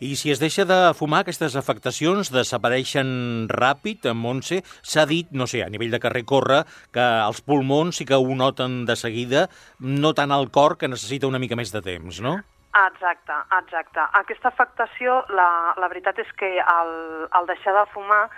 [0.00, 4.60] I si es deixa de fumar, aquestes afectacions desapareixen ràpid, en Montse.
[4.80, 8.36] S'ha dit, no sé, a nivell de carrer corre, que els pulmons sí que ho
[8.36, 9.48] noten de seguida,
[9.80, 12.40] no tant al cor, que necessita una mica més de temps, no?
[12.70, 14.00] Exacte, exacte.
[14.14, 16.92] Aquesta afectació, la, la veritat és que al,
[17.34, 18.28] al deixar de fumar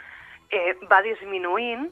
[0.48, 1.90] eh, va disminuint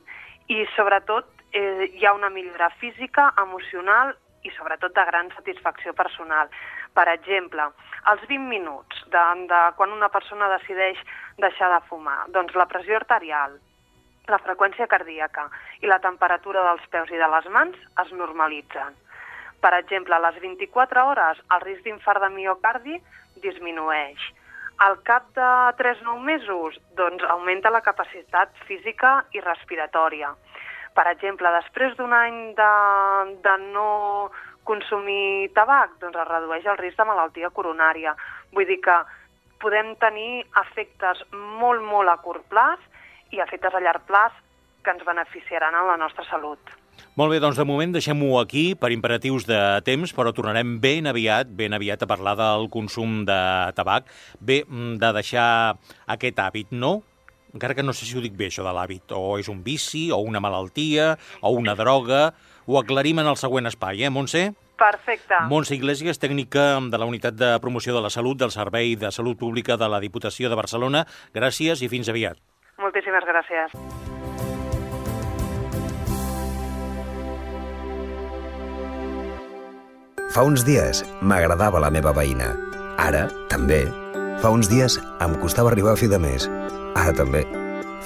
[0.49, 6.49] i sobretot eh, hi ha una millora física, emocional i sobretot de gran satisfacció personal.
[6.97, 7.69] Per exemple,
[8.09, 10.99] als 20 minuts de, de quan una persona decideix
[11.45, 13.59] deixar de fumar, doncs la pressió arterial,
[14.33, 15.49] la freqüència cardíaca
[15.85, 18.97] i la temperatura dels peus i de les mans es normalitzen.
[19.61, 23.01] Per exemple, a les 24 hores el risc d'infart de miocardi
[23.45, 24.21] disminueix.
[24.81, 30.33] Al cap de 3-9 mesos, doncs augmenta la capacitat física i respiratòria.
[30.97, 32.71] Per exemple, després d'un any de,
[33.45, 33.91] de no
[34.65, 38.17] consumir tabac, doncs es redueix el risc de malaltia coronària.
[38.57, 38.97] Vull dir que
[39.61, 41.23] podem tenir efectes
[41.61, 42.81] molt, molt a curt plaç
[43.37, 44.33] i efectes a llarg plaç
[44.83, 46.80] que ens beneficiaran en la nostra salut.
[47.21, 51.51] Molt bé, doncs de moment deixem-ho aquí per imperatius de temps, però tornarem ben aviat,
[51.53, 53.37] ben aviat a parlar del consum de
[53.77, 54.07] tabac.
[54.41, 57.03] Bé, mm, de deixar aquest hàbit, no?
[57.53, 59.13] Encara que no sé si ho dic bé, això de l'hàbit.
[59.13, 62.33] O és un vici, o una malaltia, o una droga...
[62.67, 64.55] Ho aclarim en el següent espai, eh, Montse?
[64.79, 65.35] Perfecte.
[65.49, 69.37] Montse Iglesias, tècnica de la Unitat de Promoció de la Salut del Servei de Salut
[69.37, 71.05] Pública de la Diputació de Barcelona.
[71.35, 72.39] Gràcies i fins aviat.
[72.79, 74.20] Moltíssimes gràcies.
[80.31, 82.53] Fa uns dies m'agradava la meva veïna.
[83.03, 83.81] Ara, també.
[84.39, 86.47] Fa uns dies em costava arribar a fi de mes.
[86.95, 87.43] Ara també.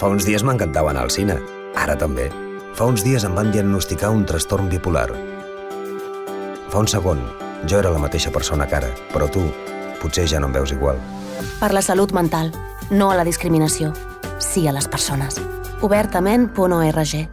[0.01, 1.37] Fa uns dies m'encantava anar al cine.
[1.77, 2.31] Ara també.
[2.79, 5.11] Fa uns dies em van diagnosticar un trastorn bipolar.
[6.73, 7.21] Fa un segon,
[7.69, 9.45] jo era la mateixa persona que ara, però tu
[10.01, 10.97] potser ja no em veus igual.
[11.61, 12.55] Per la salut mental,
[12.91, 13.93] no a la discriminació.
[14.41, 15.37] Sí a les persones.
[15.85, 17.29] Obertament.org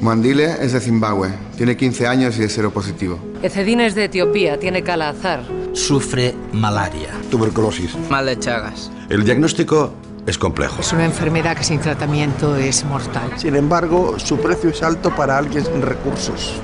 [0.00, 3.31] Mandile es de Zimbabue, tiene 15 años y es seropositivo.
[3.42, 5.42] Ecedine es de Etiopía, tiene cala azar.
[5.72, 7.08] Sufre malaria.
[7.28, 7.96] Tuberculosis.
[8.08, 8.88] Mal de Chagas.
[9.08, 9.92] El diagnóstico
[10.26, 10.80] es complejo.
[10.80, 13.32] Es una enfermedad que sin tratamiento es mortal.
[13.36, 16.54] Sin embargo, su precio es alto para alguien sin recursos.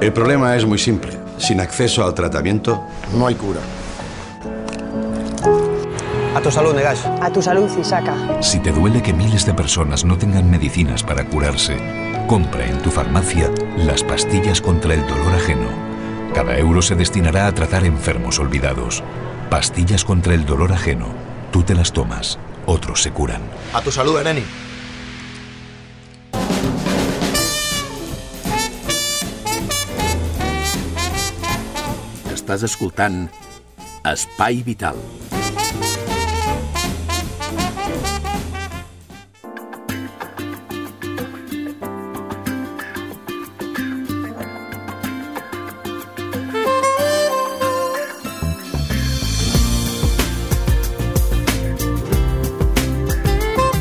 [0.00, 1.12] El problema es muy simple.
[1.36, 2.82] Sin acceso al tratamiento,
[3.18, 3.60] no hay cura.
[6.34, 7.04] A tu salud, Negash.
[7.20, 8.40] A tu salud, Isaka.
[8.40, 11.76] Si te duele que miles de personas no tengan medicinas para curarse,
[12.26, 15.68] compra en tu farmacia las pastillas contra el dolor ajeno.
[16.34, 19.02] Cada euro se destinará a tratar enfermos olvidados.
[19.50, 21.08] Pastillas contra el dolor ajeno.
[21.52, 23.42] Tú te las tomas, otros se curan.
[23.72, 24.44] A tu salud, Ereni.
[32.34, 33.30] Estàs escoltant
[34.04, 34.98] Espai Vital.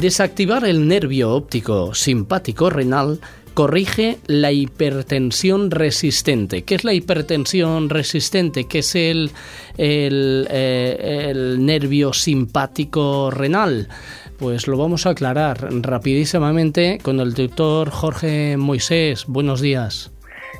[0.03, 3.21] Desactivar el nervio óptico simpático renal
[3.53, 6.63] corrige la hipertensión resistente.
[6.63, 8.65] ¿Qué es la hipertensión resistente?
[8.67, 9.31] ¿Qué es el,
[9.77, 13.87] el, eh, el nervio simpático renal?
[14.37, 19.23] Pues lo vamos a aclarar rapidísimamente con el doctor Jorge Moisés.
[19.25, 20.11] Buenos días.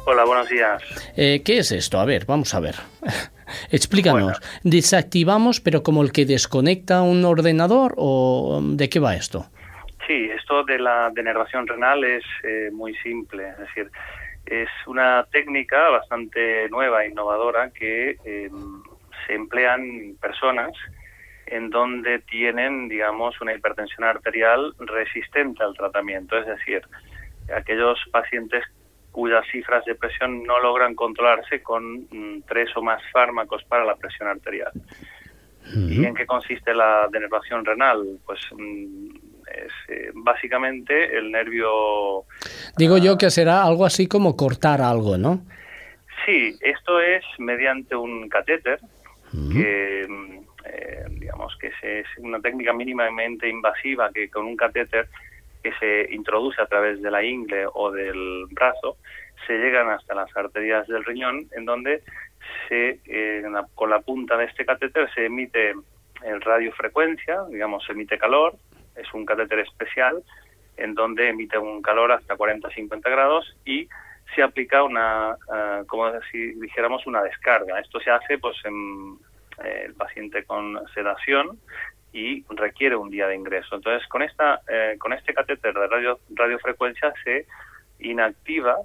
[0.06, 0.82] Hola, buenos días.
[1.18, 2.00] Eh, ¿Qué es esto?
[2.00, 2.76] A ver, vamos a ver.
[3.72, 4.40] Explícanos.
[4.64, 9.46] ¿Desactivamos, pero como el que desconecta un ordenador o de qué va esto?
[10.08, 13.90] Sí, esto de la denervación renal es eh, muy simple, es decir,
[14.46, 18.50] es una técnica bastante nueva, e innovadora, que eh,
[19.26, 20.74] se emplean personas
[21.46, 26.82] en donde tienen, digamos, una hipertensión arterial resistente al tratamiento, es decir,
[27.56, 28.64] aquellos pacientes
[29.14, 33.96] cuyas cifras de presión no logran controlarse con mm, tres o más fármacos para la
[33.96, 34.72] presión arterial.
[35.76, 38.20] ¿Y en qué consiste la denervación renal?
[38.26, 39.16] Pues mm,
[39.48, 42.26] es eh, básicamente el nervio...
[42.76, 45.46] Digo yo que será algo así como cortar algo, ¿no?
[46.26, 48.80] Sí, esto es mediante un catéter
[49.32, 55.08] que, mm, eh, digamos, que es una técnica mínimamente invasiva que con un catéter
[55.64, 58.98] que se introduce a través de la ingle o del brazo,
[59.48, 62.04] se llegan hasta las arterias del riñón, en donde
[62.68, 65.74] se, eh, con la punta de este catéter se emite
[66.24, 68.56] en radiofrecuencia, digamos, se emite calor,
[68.96, 70.24] es un catéter especial,
[70.78, 73.88] en donde emite un calor hasta 40-50 grados y
[74.36, 77.80] se aplica una, uh, como si dijéramos, una descarga.
[77.80, 79.18] Esto se hace pues en
[79.64, 81.60] eh, el paciente con sedación
[82.14, 83.76] y requiere un día de ingreso.
[83.76, 87.48] Entonces, con, esta, eh, con este catéter de radio, radiofrecuencia se
[88.00, 88.78] inactiva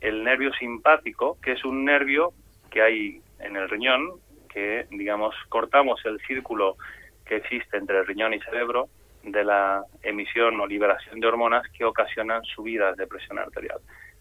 [0.00, 2.32] el nervio simpático, que es un nervio
[2.70, 4.12] que hay en el riñón,
[4.52, 6.76] que, digamos, cortamos el círculo
[7.24, 8.88] que existe entre el riñón y cerebro
[9.22, 13.78] de la emisión o liberación de hormonas que ocasionan subidas de presión arterial.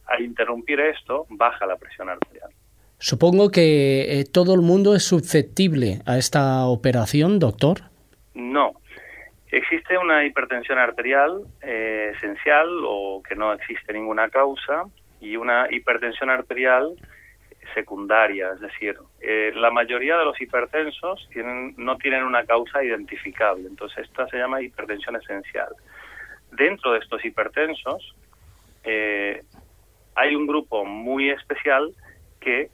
[0.08, 2.50] Al interrumpir esto, baja la presión arterial.
[2.98, 7.95] Supongo que eh, todo el mundo es susceptible a esta operación, doctor.
[8.36, 8.74] No.
[9.52, 14.84] Existe una hipertensión arterial eh, esencial o que no existe ninguna causa
[15.22, 16.96] y una hipertensión arterial
[17.74, 23.68] secundaria, es decir, eh, la mayoría de los hipertensos tienen, no tienen una causa identificable,
[23.68, 25.70] entonces esta se llama hipertensión esencial.
[26.52, 28.16] Dentro de estos hipertensos
[28.84, 29.44] eh,
[30.16, 31.94] hay un grupo muy especial
[32.40, 32.70] que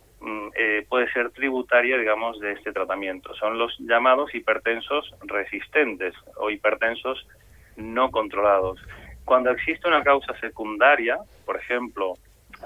[0.56, 3.34] eh, puede ser tributaria, digamos, de este tratamiento.
[3.36, 7.28] Son los llamados hipertensos resistentes o hipertensos
[7.76, 8.80] no controlados.
[9.26, 12.14] Cuando existe una causa secundaria, por ejemplo,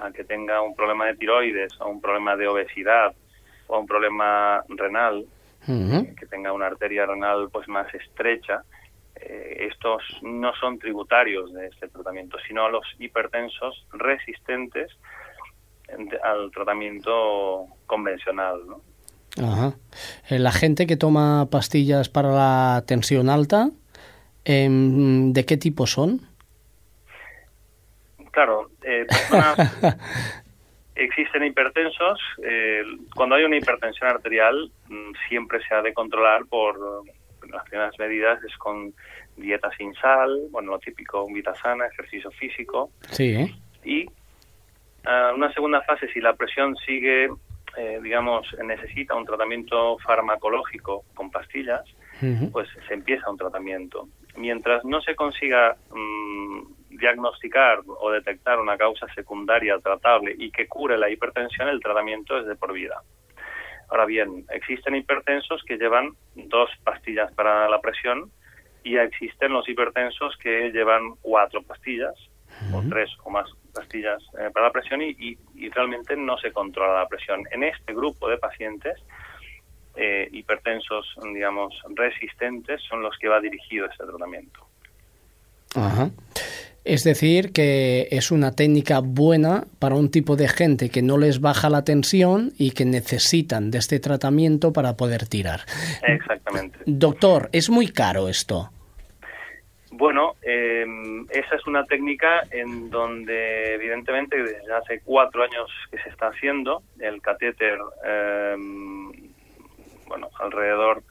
[0.01, 3.13] a que tenga un problema de tiroides o un problema de obesidad
[3.67, 5.25] o un problema renal,
[5.65, 8.61] que tenga una arteria renal pues más estrecha,
[9.15, 14.91] eh, estos no son tributarios de este tratamiento, sino los hipertensos resistentes
[16.23, 18.59] al tratamiento convencional.
[18.67, 18.81] ¿no?
[19.43, 19.73] Ajá.
[20.29, 23.69] Eh, la gente que toma pastillas para la tensión alta,
[24.45, 26.21] em, ¿de qué tipo son?
[28.31, 29.55] Claro, eh, personas,
[30.95, 32.19] existen hipertensos.
[32.43, 32.83] Eh,
[33.15, 37.05] cuando hay una hipertensión arterial, mm, siempre se ha de controlar por
[37.49, 38.93] las primeras medidas es con
[39.37, 42.89] dieta sin sal, bueno, lo típico, vida sana, ejercicio físico.
[43.11, 43.53] Sí.
[43.83, 44.05] Y
[45.05, 47.29] uh, una segunda fase, si la presión sigue,
[47.77, 51.83] eh, digamos, necesita un tratamiento farmacológico con pastillas,
[52.21, 52.51] uh -huh.
[52.51, 54.07] pues se empieza un tratamiento.
[54.37, 60.97] Mientras no se consiga um, diagnosticar o detectar una causa secundaria tratable y que cure
[60.97, 63.01] la hipertensión, el tratamiento es de por vida.
[63.89, 68.31] Ahora bien, existen hipertensos que llevan dos pastillas para la presión
[68.83, 72.15] y existen los hipertensos que llevan cuatro pastillas
[72.73, 76.51] o tres o más pastillas eh, para la presión y, y, y, realmente no se
[76.51, 77.43] controla la presión.
[77.51, 78.97] En este grupo de pacientes,
[79.95, 84.67] eh, hipertensos, digamos, resistentes, son los que va dirigido este tratamiento.
[85.75, 86.09] Ajá.
[86.85, 91.41] Es decir, que es una técnica buena para un tipo de gente que no les
[91.41, 95.61] baja la tensión y que necesitan de este tratamiento para poder tirar.
[96.07, 96.77] Exactamente.
[96.85, 98.69] Doctor, ¿es muy caro esto?
[99.97, 100.85] Bueno, eh,
[101.29, 106.83] esa es una técnica en donde evidentemente desde hace cuatro años que se está haciendo,
[106.99, 108.57] el catéter, eh,
[110.05, 111.01] bueno, alrededor,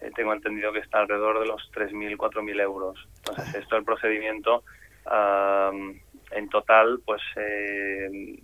[0.00, 3.08] eh, tengo entendido que está alrededor de los 3.000, 4.000 euros.
[3.18, 4.64] Entonces, esto el procedimiento
[5.06, 8.42] en total, pues eh,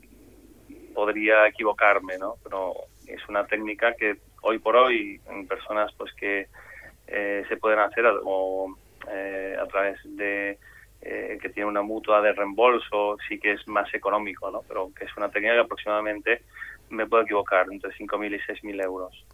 [0.95, 2.35] podría equivocarme, ¿no?
[2.45, 2.75] Pero
[3.09, 6.47] es una técnica que hoy por hoy en personas pues que
[7.09, 8.77] eh, se pueden hacer o
[9.13, 10.59] eh, a través de
[11.01, 14.63] eh, que tiene una mutua de reembolso sí que es más económico, ¿no?
[14.67, 16.43] Pero que es una técnica que aproximadamente
[16.91, 19.25] me puedo equivocar entre 5.000 y 6.000 euros.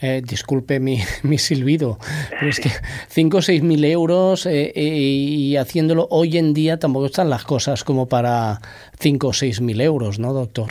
[0.00, 1.98] Eh, disculpe mi, mi silbido,
[2.30, 2.68] pero es que
[3.08, 7.44] 5 o 6 mil euros eh, eh, y haciéndolo hoy en día tampoco están las
[7.44, 8.58] cosas como para
[9.00, 10.70] 5 o 6 mil euros, ¿no, doctor?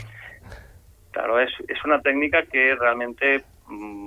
[1.12, 4.07] Claro, es, es una técnica que realmente, mmm,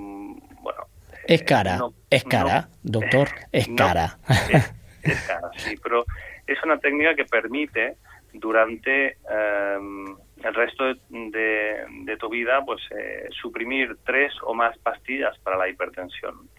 [1.31, 4.17] Es cara, no, es cara, no, doctor, es cara.
[4.49, 6.05] Es, es, cara, sí, pero
[6.45, 7.97] es una técnica que permite
[8.33, 9.17] durante...
[9.77, 15.37] Um, el resto de, de, de tu vida, pues eh, suprimir tres o más pastillas
[15.39, 16.49] para la hipertensión.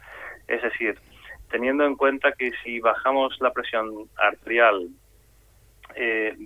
[0.46, 0.98] Es decir,
[1.50, 4.88] teniendo en cuenta que si bajamos la presión arterial
[5.94, 6.37] eh,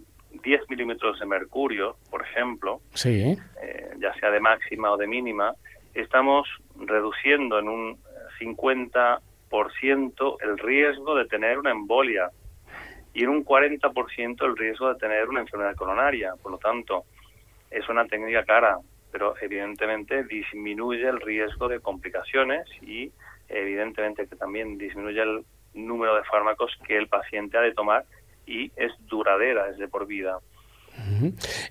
[0.42, 3.36] 10 milímetros de mercurio, por ejemplo, sí.
[3.62, 5.52] eh, ya sea de máxima o de mínima,
[5.94, 8.05] estamos reduciendo en un
[8.38, 12.30] 50% el riesgo de tener una embolia
[13.14, 16.34] y en un 40% el riesgo de tener una enfermedad coronaria.
[16.42, 17.04] Por lo tanto,
[17.70, 18.78] es una técnica cara,
[19.10, 23.10] pero evidentemente disminuye el riesgo de complicaciones y
[23.48, 28.04] evidentemente que también disminuye el número de fármacos que el paciente ha de tomar
[28.46, 30.38] y es duradera, es de por vida.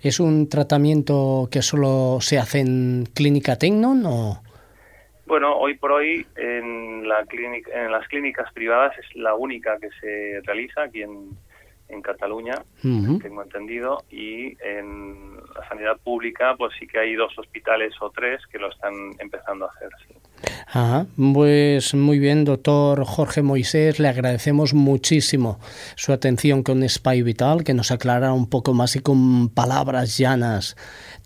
[0.02, 4.45] ¿Es un tratamiento que solo se hace en clínica Tecnon o...?
[5.26, 9.90] Bueno, hoy por hoy en, la clínica, en las clínicas privadas es la única que
[10.00, 11.32] se realiza aquí en,
[11.90, 17.94] en Cataluña, tengo entendido, y en la sanidad pública pues sí que hay dos hospitales
[18.02, 19.90] o tres que lo están empezando a hacer.
[20.08, 20.16] sí.
[20.74, 25.60] Ah, pues muy bien, doctor Jorge Moisés, le agradecemos muchísimo
[25.96, 30.76] su atención con Spy Vital, que nos aclara un poco más y con palabras llanas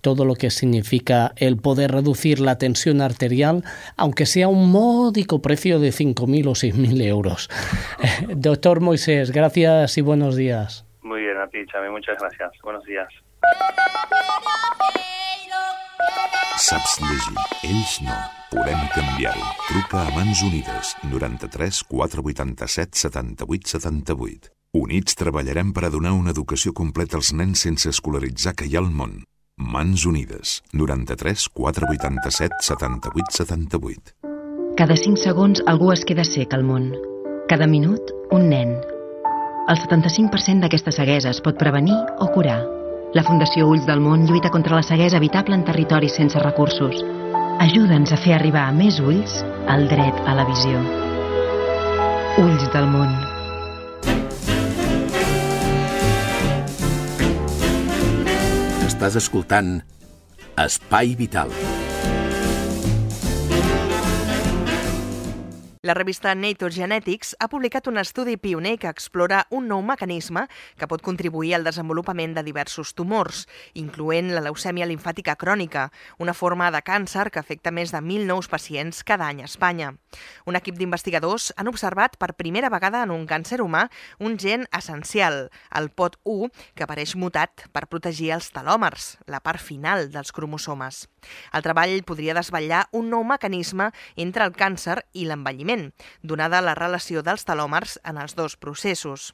[0.01, 3.63] todo lo que significa el poder reducir la tensión arterial,
[3.97, 7.49] aunque sea un módico precio de 5.000 o 6.000 euros.
[8.35, 10.85] Doctor Moisés, gracias y buenos días.
[11.01, 12.51] Muy bien, a ti, Xavi, muchas gracias.
[12.63, 13.07] Buenos días.
[16.57, 17.37] Saps llegir?
[17.63, 18.15] Ells no.
[18.51, 19.47] Podem canviar-ho.
[19.67, 24.49] Truca a Mans Unides 93 487 78 78.
[24.73, 28.83] Units treballarem per a donar una educació completa als nens sense escolaritzar que hi ha
[28.83, 29.23] al món.
[29.59, 34.01] Mans Unides 93 487 78 78.
[34.77, 36.93] Cada 5 segons algú es queda sec al món.
[37.51, 38.77] Cada minut, un nen.
[39.67, 42.61] El 75% d'aquesta ceguesa es pot prevenir o curar.
[43.13, 47.03] La Fundació Ulls del Món lluita contra la ceguesa evitable en territoris sense recursos.
[47.59, 50.79] Ajuda'ns a fer arribar a més ulls el dret a la visió.
[52.39, 53.38] Ulls del Món.
[58.89, 59.75] Estàs escoltant
[60.65, 61.53] Espai Vital.
[65.89, 70.43] La revista Nature Genetics ha publicat un estudi pioner que explora un nou mecanisme
[70.77, 75.87] que pot contribuir al desenvolupament de diversos tumors, incloent la leucèmia limfàtica crònica,
[76.21, 79.95] una forma de càncer que afecta més de 1.000 nous pacients cada any a Espanya.
[80.45, 83.87] Un equip d'investigadors han observat per primera vegada en un càncer humà
[84.19, 90.11] un gen essencial, el POT1, que apareix mutat per protegir els telòmers, la part final
[90.13, 91.07] dels cromosomes.
[91.49, 95.78] El treball podria desvetllar un nou mecanisme entre el càncer i l'envelliment,
[96.21, 99.33] donada la relació dels telòmers en els dos processos.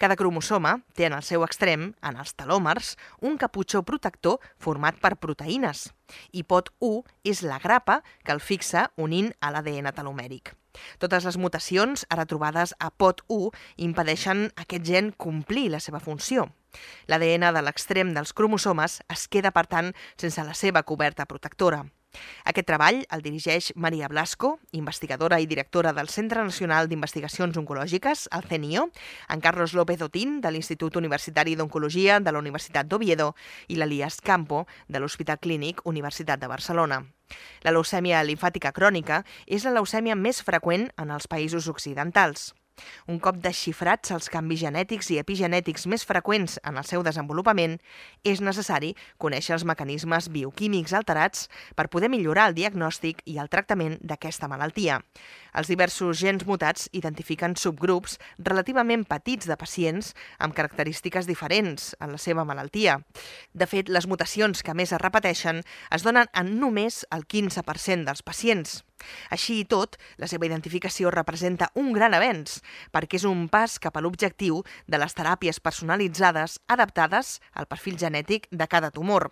[0.00, 5.18] Cada cromosoma té en el seu extrem, en els telòmers, un caputxó protector format per
[5.20, 5.90] proteïnes,
[6.32, 10.54] i POT1 és la grapa que el fixa unint a l'ADN telomèric.
[11.02, 13.50] Totes les mutacions ara trobades a POT1
[13.88, 16.48] impedeixen aquest gen complir la seva funció.
[17.10, 21.84] L'ADN de l'extrem dels cromosomes es queda, per tant, sense la seva coberta protectora.
[22.44, 28.44] Aquest treball el dirigeix Maria Blasco, investigadora i directora del Centre Nacional d'Investigacions Oncològiques, el
[28.50, 28.88] CENIO,
[29.28, 33.34] en Carlos López Otín, de l'Institut Universitari d'Oncologia de la Universitat d'Oviedo,
[33.68, 37.04] i l'Elias Campo, de l'Hospital Clínic Universitat de Barcelona.
[37.62, 42.50] La leucèmia limfàtica crònica és la leucèmia més freqüent en els països occidentals.
[43.10, 47.78] Un cop desxifrats els canvis genètics i epigenètics més freqüents en el seu desenvolupament,
[48.24, 53.98] és necessari conèixer els mecanismes bioquímics alterats per poder millorar el diagnòstic i el tractament
[54.00, 55.00] d'aquesta malaltia.
[55.54, 62.20] Els diversos gens mutats identifiquen subgrups relativament petits de pacients amb característiques diferents en la
[62.22, 63.00] seva malaltia.
[63.52, 68.22] De fet, les mutacions que més es repeteixen es donen en només el 15% dels
[68.22, 68.80] pacients.
[69.30, 72.60] Així i tot, la seva identificació representa un gran avenç,
[72.92, 78.48] perquè és un pas cap a l'objectiu de les teràpies personalitzades adaptades al perfil genètic
[78.50, 79.30] de cada tumor.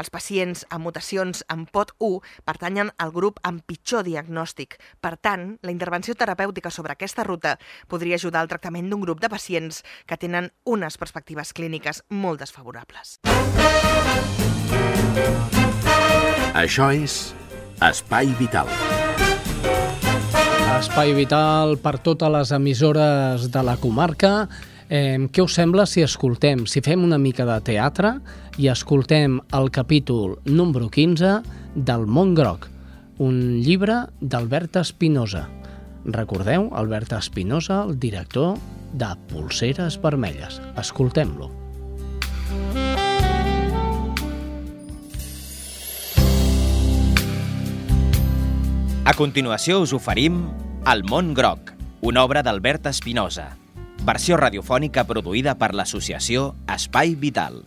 [0.00, 4.78] Els pacients amb mutacions en POT1 pertanyen al grup amb pitjor diagnòstic.
[5.00, 7.56] Per tant, la intervenció terapèutica sobre aquesta ruta
[7.88, 13.20] podria ajudar al tractament d'un grup de pacients que tenen unes perspectives clíniques molt desfavorables.
[16.54, 17.34] Això és
[17.84, 18.64] Espai Vital.
[20.78, 24.46] Espai Vital per totes les emissores de la comarca.
[24.88, 28.14] Eh, què us sembla si escoltem, si fem una mica de teatre
[28.56, 31.34] i escoltem el capítol número 15
[31.74, 32.70] del Mont Groc,
[33.20, 35.44] un llibre d'Albert Espinosa.
[36.06, 38.56] Recordeu, Albert Espinosa, el director
[38.94, 40.60] de Polseres Vermelles.
[40.80, 41.52] Escoltem-lo.
[49.04, 50.38] A continuació us oferim
[50.88, 51.74] El món groc,
[52.08, 53.50] una obra d'Albert Espinosa,
[54.08, 57.58] versió radiofònica produïda per l'associació Espai Vital.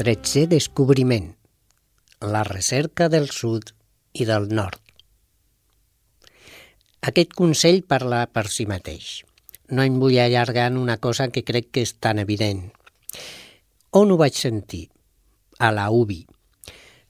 [0.00, 1.28] Tretzè descobriment.
[2.24, 3.74] La recerca del sud
[4.16, 4.80] i del nord.
[7.12, 9.20] Aquest consell parla per si mateix.
[9.68, 12.70] No em vull allargar en una cosa que crec que és tan evident.
[13.92, 14.86] On ho vaig sentir?
[15.58, 16.26] A la UBI.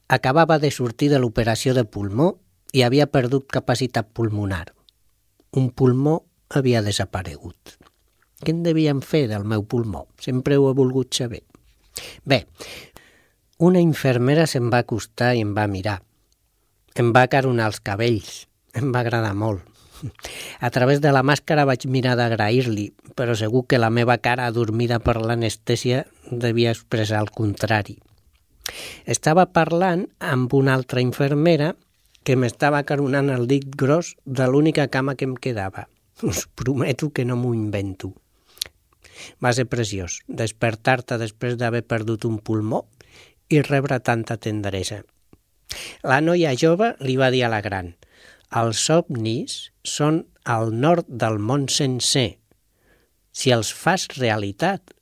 [0.08, 2.36] Acabava de sortir de l'operació de pulmó
[2.72, 4.70] i havia perdut capacitat pulmonar.
[5.50, 6.20] Un pulmó
[6.50, 7.76] havia desaparegut.
[8.44, 10.06] Què en devien fer del meu pulmó?
[10.22, 11.42] Sempre ho he volgut saber.
[12.24, 12.44] Bé,
[13.58, 16.02] una infermera se'm va acostar i em va mirar.
[16.94, 18.44] Em va caronar els cabells.
[18.76, 19.64] Em va agradar molt.
[20.60, 24.98] A través de la màscara vaig mirar d'agrair-li, però segur que la meva cara adormida
[25.00, 27.96] per l'anestèsia devia expressar el contrari.
[29.06, 31.74] Estava parlant amb una altra infermera
[32.26, 35.86] que m'estava caronant el dit gros de l'única cama que em quedava.
[36.26, 38.10] Us prometo que no m'ho invento.
[39.42, 42.82] Va ser preciós, despertar-te després d'haver perdut un pulmó
[43.48, 45.04] i rebre tanta tendresa.
[46.02, 47.94] La noia jove li va dir a la gran
[48.58, 52.38] «Els somnis són al nord del món sencer.
[53.34, 54.94] Si els fas realitat,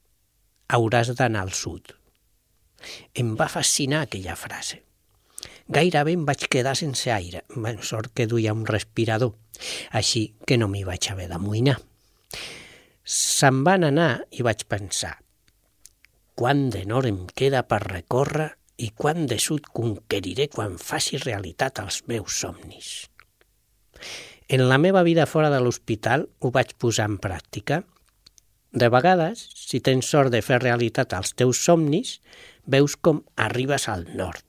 [0.69, 1.93] hauràs d'anar al sud».
[3.15, 4.83] Em va fascinar aquella frase.
[5.69, 7.45] Gairebé em vaig quedar sense aire.
[7.55, 9.35] Ben, sort que duia un respirador,
[9.91, 11.79] així que no m'hi vaig haver d'amoïnar.
[13.05, 15.19] Se'n van anar i vaig pensar
[16.35, 18.51] quant de nord em queda per recórrer
[18.83, 22.89] i quant de sud conqueriré quan faci realitat els meus somnis.
[24.51, 27.85] En la meva vida fora de l'hospital ho vaig posar en pràctica.
[28.75, 32.19] De vegades, si tens sort de fer realitat els teus somnis,
[32.67, 34.45] veus com arribes al nord.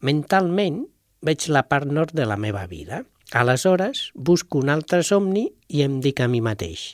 [0.00, 0.84] Mentalment,
[1.22, 3.04] veig la part nord de la meva vida.
[3.32, 6.92] Aleshores, busco un altre somni i em dic a mi mateix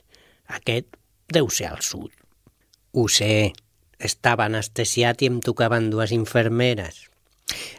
[0.49, 0.97] aquest
[1.29, 2.11] deu ser al sud.
[2.93, 3.53] Ho sé,
[4.01, 7.05] estava anestesiat i em tocaven dues infermeres.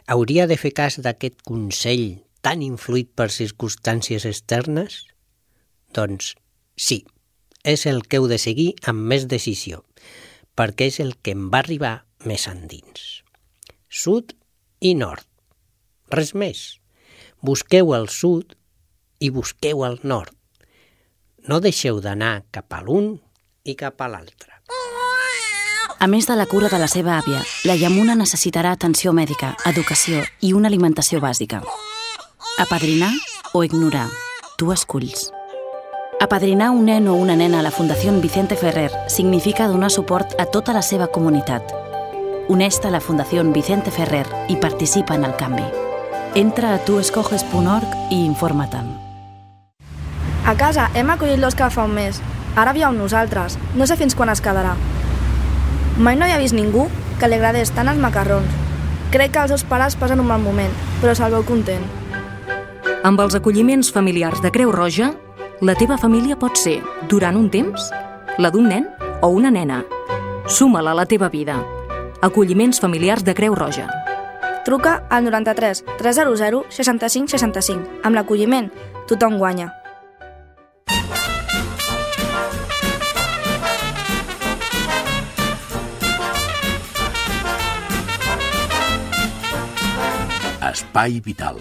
[0.06, 5.04] Hauria de fer cas d'aquest consell tan influït per circumstàncies externes?
[5.94, 6.34] Doncs
[6.76, 7.02] sí,
[7.62, 9.82] és el que heu de seguir amb més decisió,
[10.54, 11.96] perquè és el que em va arribar
[12.26, 13.22] més endins.
[13.88, 14.34] Sud
[14.80, 15.26] i nord.
[16.10, 16.80] Res més.
[17.40, 18.54] Busqueu el sud
[19.20, 20.34] i busqueu el nord.
[21.48, 23.14] No deixeu d'anar cap a l'un
[23.64, 24.60] i cap a l'altre.
[26.00, 30.22] A més de la cura de la seva àvia, la Yamuna necessitarà atenció mèdica, educació
[30.40, 31.60] i una alimentació bàsica.
[32.58, 33.12] Apadrinar
[33.52, 34.08] o ignorar.
[34.56, 35.28] Tu esculls.
[36.20, 40.44] Apadrinar un nen o una nena a la Fundació Vicente Ferrer significa donar suport a
[40.46, 41.79] tota la seva comunitat.
[42.50, 45.62] Uneix-te a la Fundació Vicente Ferrer i participa en el canvi.
[46.34, 48.88] Entra a tuescoges.org i informa-te'n.
[50.50, 52.18] A casa hem acollit l'Òscar fa un mes.
[52.58, 53.54] Ara viu amb nosaltres.
[53.78, 54.74] No sé fins quan es quedarà.
[55.96, 56.88] Mai no havia vist ningú
[57.20, 58.50] que li agradés tant els macarrons.
[59.14, 61.86] Crec que els seus pares passen un mal moment, però se'l veu content.
[63.06, 65.14] Amb els acolliments familiars de Creu Roja,
[65.62, 67.92] la teva família pot ser, durant un temps,
[68.38, 68.90] la d'un nen
[69.22, 69.84] o una nena.
[70.48, 71.62] Suma-la a la teva vida.
[72.22, 73.88] Acolliments familiars de Creu Roja.
[74.66, 78.00] Truca al 93 300 65 65.
[78.04, 78.68] Amb l'acolliment,
[79.08, 79.72] tothom guanya.
[90.60, 91.56] Espai Vital.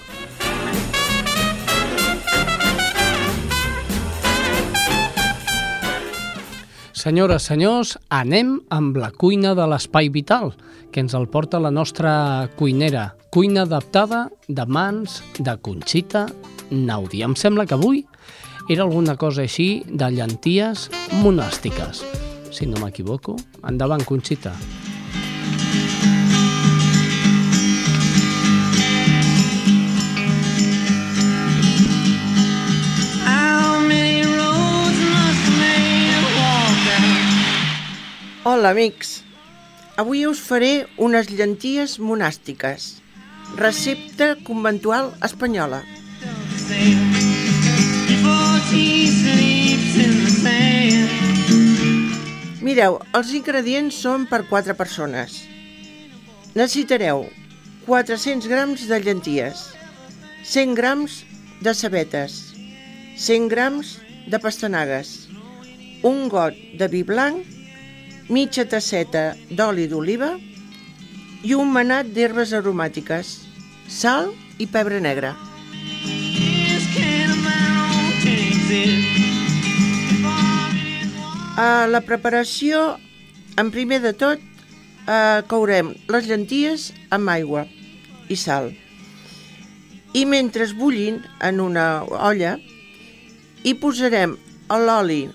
[6.99, 10.49] Senyores, senyors, anem amb la cuina de l'Espai Vital,
[10.91, 13.13] que ens el porta la nostra cuinera.
[13.31, 16.25] Cuina adaptada de mans de Conxita
[16.69, 17.23] Naudi.
[17.23, 18.03] Em sembla que avui
[18.67, 20.89] era alguna cosa així de llenties
[21.23, 22.03] monàstiques.
[22.51, 24.51] Si no m'equivoco, endavant, Conxita.
[38.51, 39.09] Hola, amics.
[40.01, 42.85] Avui us faré unes llenties monàstiques.
[43.59, 45.83] Recepta conventual espanyola.
[52.65, 55.37] Mireu, els ingredients són per 4 persones.
[56.57, 57.27] Necessitareu
[57.85, 59.61] 400 grams de llenties,
[60.55, 61.19] 100 grams
[61.61, 62.41] de cebetes,
[63.29, 63.93] 100 grams
[64.25, 65.13] de pastanagues,
[66.01, 67.58] un got de vi blanc,
[68.29, 70.35] mitja tasseta d'oli d'oliva
[71.43, 73.31] i un manat d'herbes aromàtiques,
[73.89, 75.33] sal i pebre negre.
[81.59, 82.99] A la preparació,
[83.59, 87.65] en primer de tot, eh, courem les llenties amb aigua
[88.29, 88.69] i sal.
[90.13, 92.57] I mentre es bullin en una olla,
[93.63, 94.37] hi posarem
[94.69, 95.27] l'oli,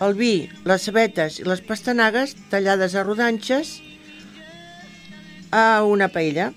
[0.00, 3.76] el vi, les cebetes i les pastanagues tallades a rodanxes
[5.52, 6.50] a una paella.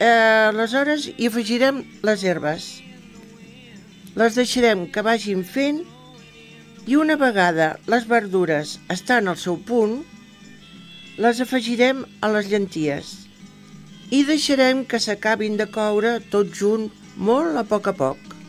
[0.00, 2.68] Eh, aleshores hi afegirem les herbes.
[4.18, 5.84] Les deixarem que vagin fent
[6.90, 10.00] i una vegada les verdures estan al seu punt,
[11.20, 13.14] les afegirem a les llenties
[14.10, 18.39] i deixarem que s'acabin de coure tot junt molt a poc a poc.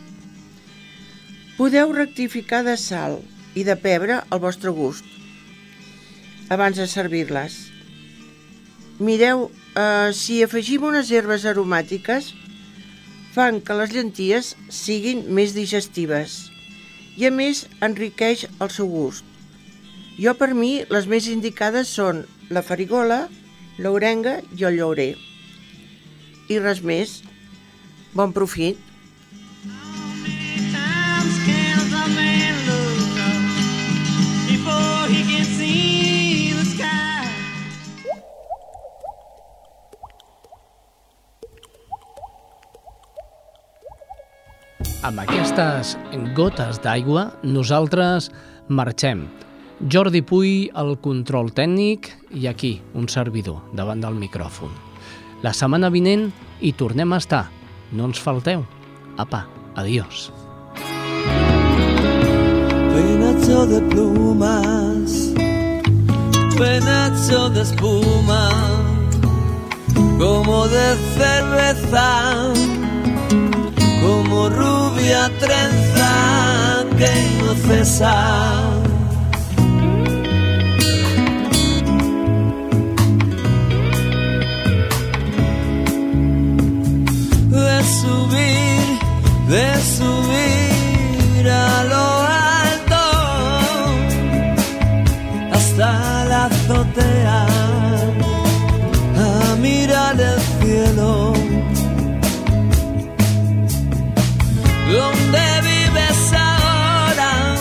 [1.56, 3.18] Podeu rectificar de sal
[3.52, 5.04] i de pebre al vostre gust
[6.52, 7.56] abans de servir-les.
[8.98, 12.32] Mireu, eh, si afegim unes herbes aromàtiques,
[13.34, 16.38] fan que les llenties siguin més digestives
[17.16, 19.24] i a més enriqueix el seu gust.
[20.16, 23.26] Jo per mi les més indicades són la farigola,
[23.78, 25.12] l'orenga i el llaurer.
[26.48, 27.20] I res més.
[28.16, 28.91] Bon profit.
[45.02, 45.96] Amb aquestes
[46.32, 48.30] gotes d'aigua, nosaltres
[48.70, 49.24] marxem.
[49.90, 52.06] Jordi Puy, el control tècnic,
[52.38, 54.70] i aquí, un servidor, davant del micròfon.
[55.42, 56.28] La setmana vinent
[56.62, 57.42] hi tornem a estar.
[57.90, 58.62] No ens falteu.
[59.18, 59.42] Apa,
[59.74, 60.30] adiós.
[62.94, 64.71] Penacho de plumas,
[66.62, 68.48] penacho de espuma,
[70.16, 70.88] como de
[71.18, 72.52] cerveza,
[74.00, 78.16] como rubia trenza que no cesa.
[87.50, 88.98] De subir,
[89.48, 90.61] de subir
[104.92, 107.54] ¿Dónde vives ahora?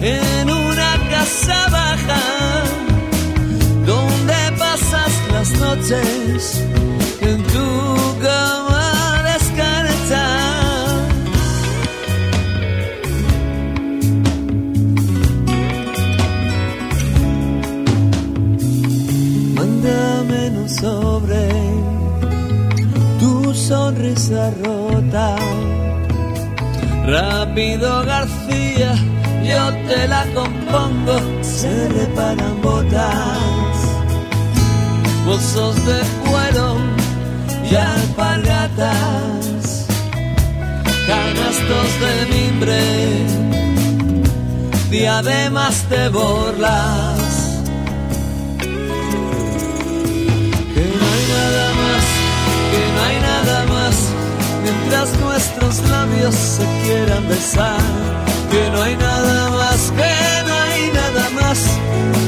[0.00, 2.22] En una casa baja.
[3.86, 6.62] ¿Dónde pasas las noches?
[24.30, 25.36] Rota.
[27.06, 28.94] Rápido García,
[29.44, 33.76] yo te la compongo, se reparan botas,
[35.26, 36.76] bolsos de cuero
[37.70, 38.86] y alpargatas,
[41.06, 42.82] canastos de mimbre,
[44.90, 47.23] diademas de borlas.
[54.84, 57.80] Mientras nuestros labios se quieran besar.
[58.50, 61.58] Que no hay nada más, que no hay nada más,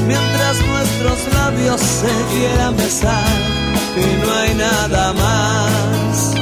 [0.07, 3.37] mientras nuestros labios se quieran besar.
[3.95, 6.35] Que no hay nada más,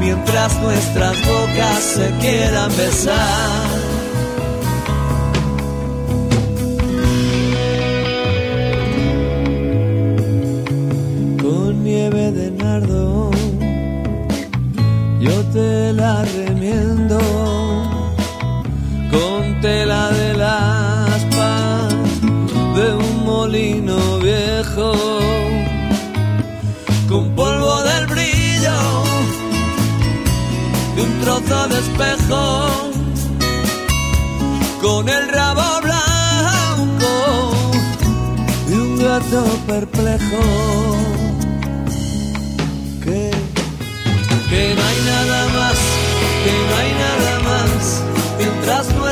[0.00, 3.84] mientras nuestras bocas se quieran besar.
[11.40, 13.23] Con nieve de nardo
[15.96, 17.18] la remiendo
[19.10, 21.88] con tela de las aspa
[22.76, 24.92] de un molino viejo,
[27.08, 28.78] con polvo del brillo
[30.96, 32.42] de un trozo de espejo,
[34.82, 37.14] con el rabo blanco
[38.66, 41.23] de un gato perplejo.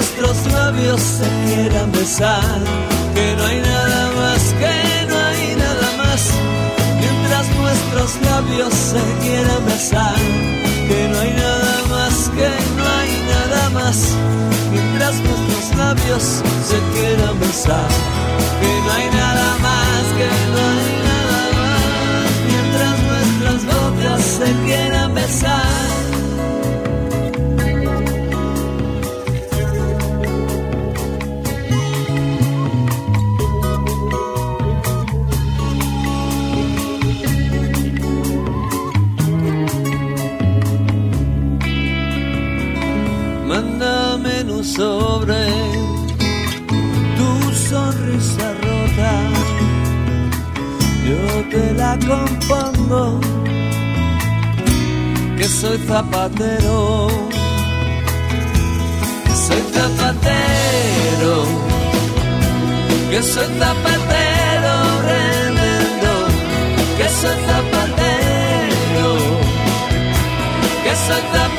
[0.02, 2.42] Nuestros labios se quieran besar,
[3.14, 6.20] que no hay nada más, que no hay nada más,
[7.00, 10.16] mientras nuestros labios se quieran besar,
[10.88, 13.96] que no hay nada más, que no hay nada más,
[14.72, 16.22] mientras nuestros labios
[16.70, 17.88] se quieran besar,
[18.60, 19.21] que no hay nada
[44.82, 45.42] sobre
[47.18, 47.30] tu
[47.68, 49.14] sonrisa rota.
[51.08, 51.22] Yo
[51.52, 53.02] te la compongo
[55.38, 57.08] que soy zapatero,
[59.26, 61.34] que soy zapatero,
[63.10, 64.74] que soy zapatero
[65.10, 66.12] remendo,
[66.98, 69.08] que soy zapatero,
[70.84, 71.51] que soy zapatero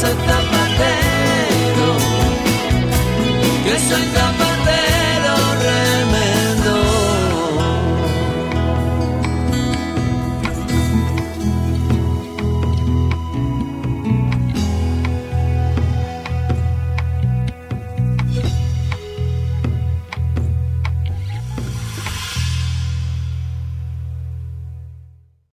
[0.00, 1.88] soy zapatero,
[3.64, 4.27] que soy.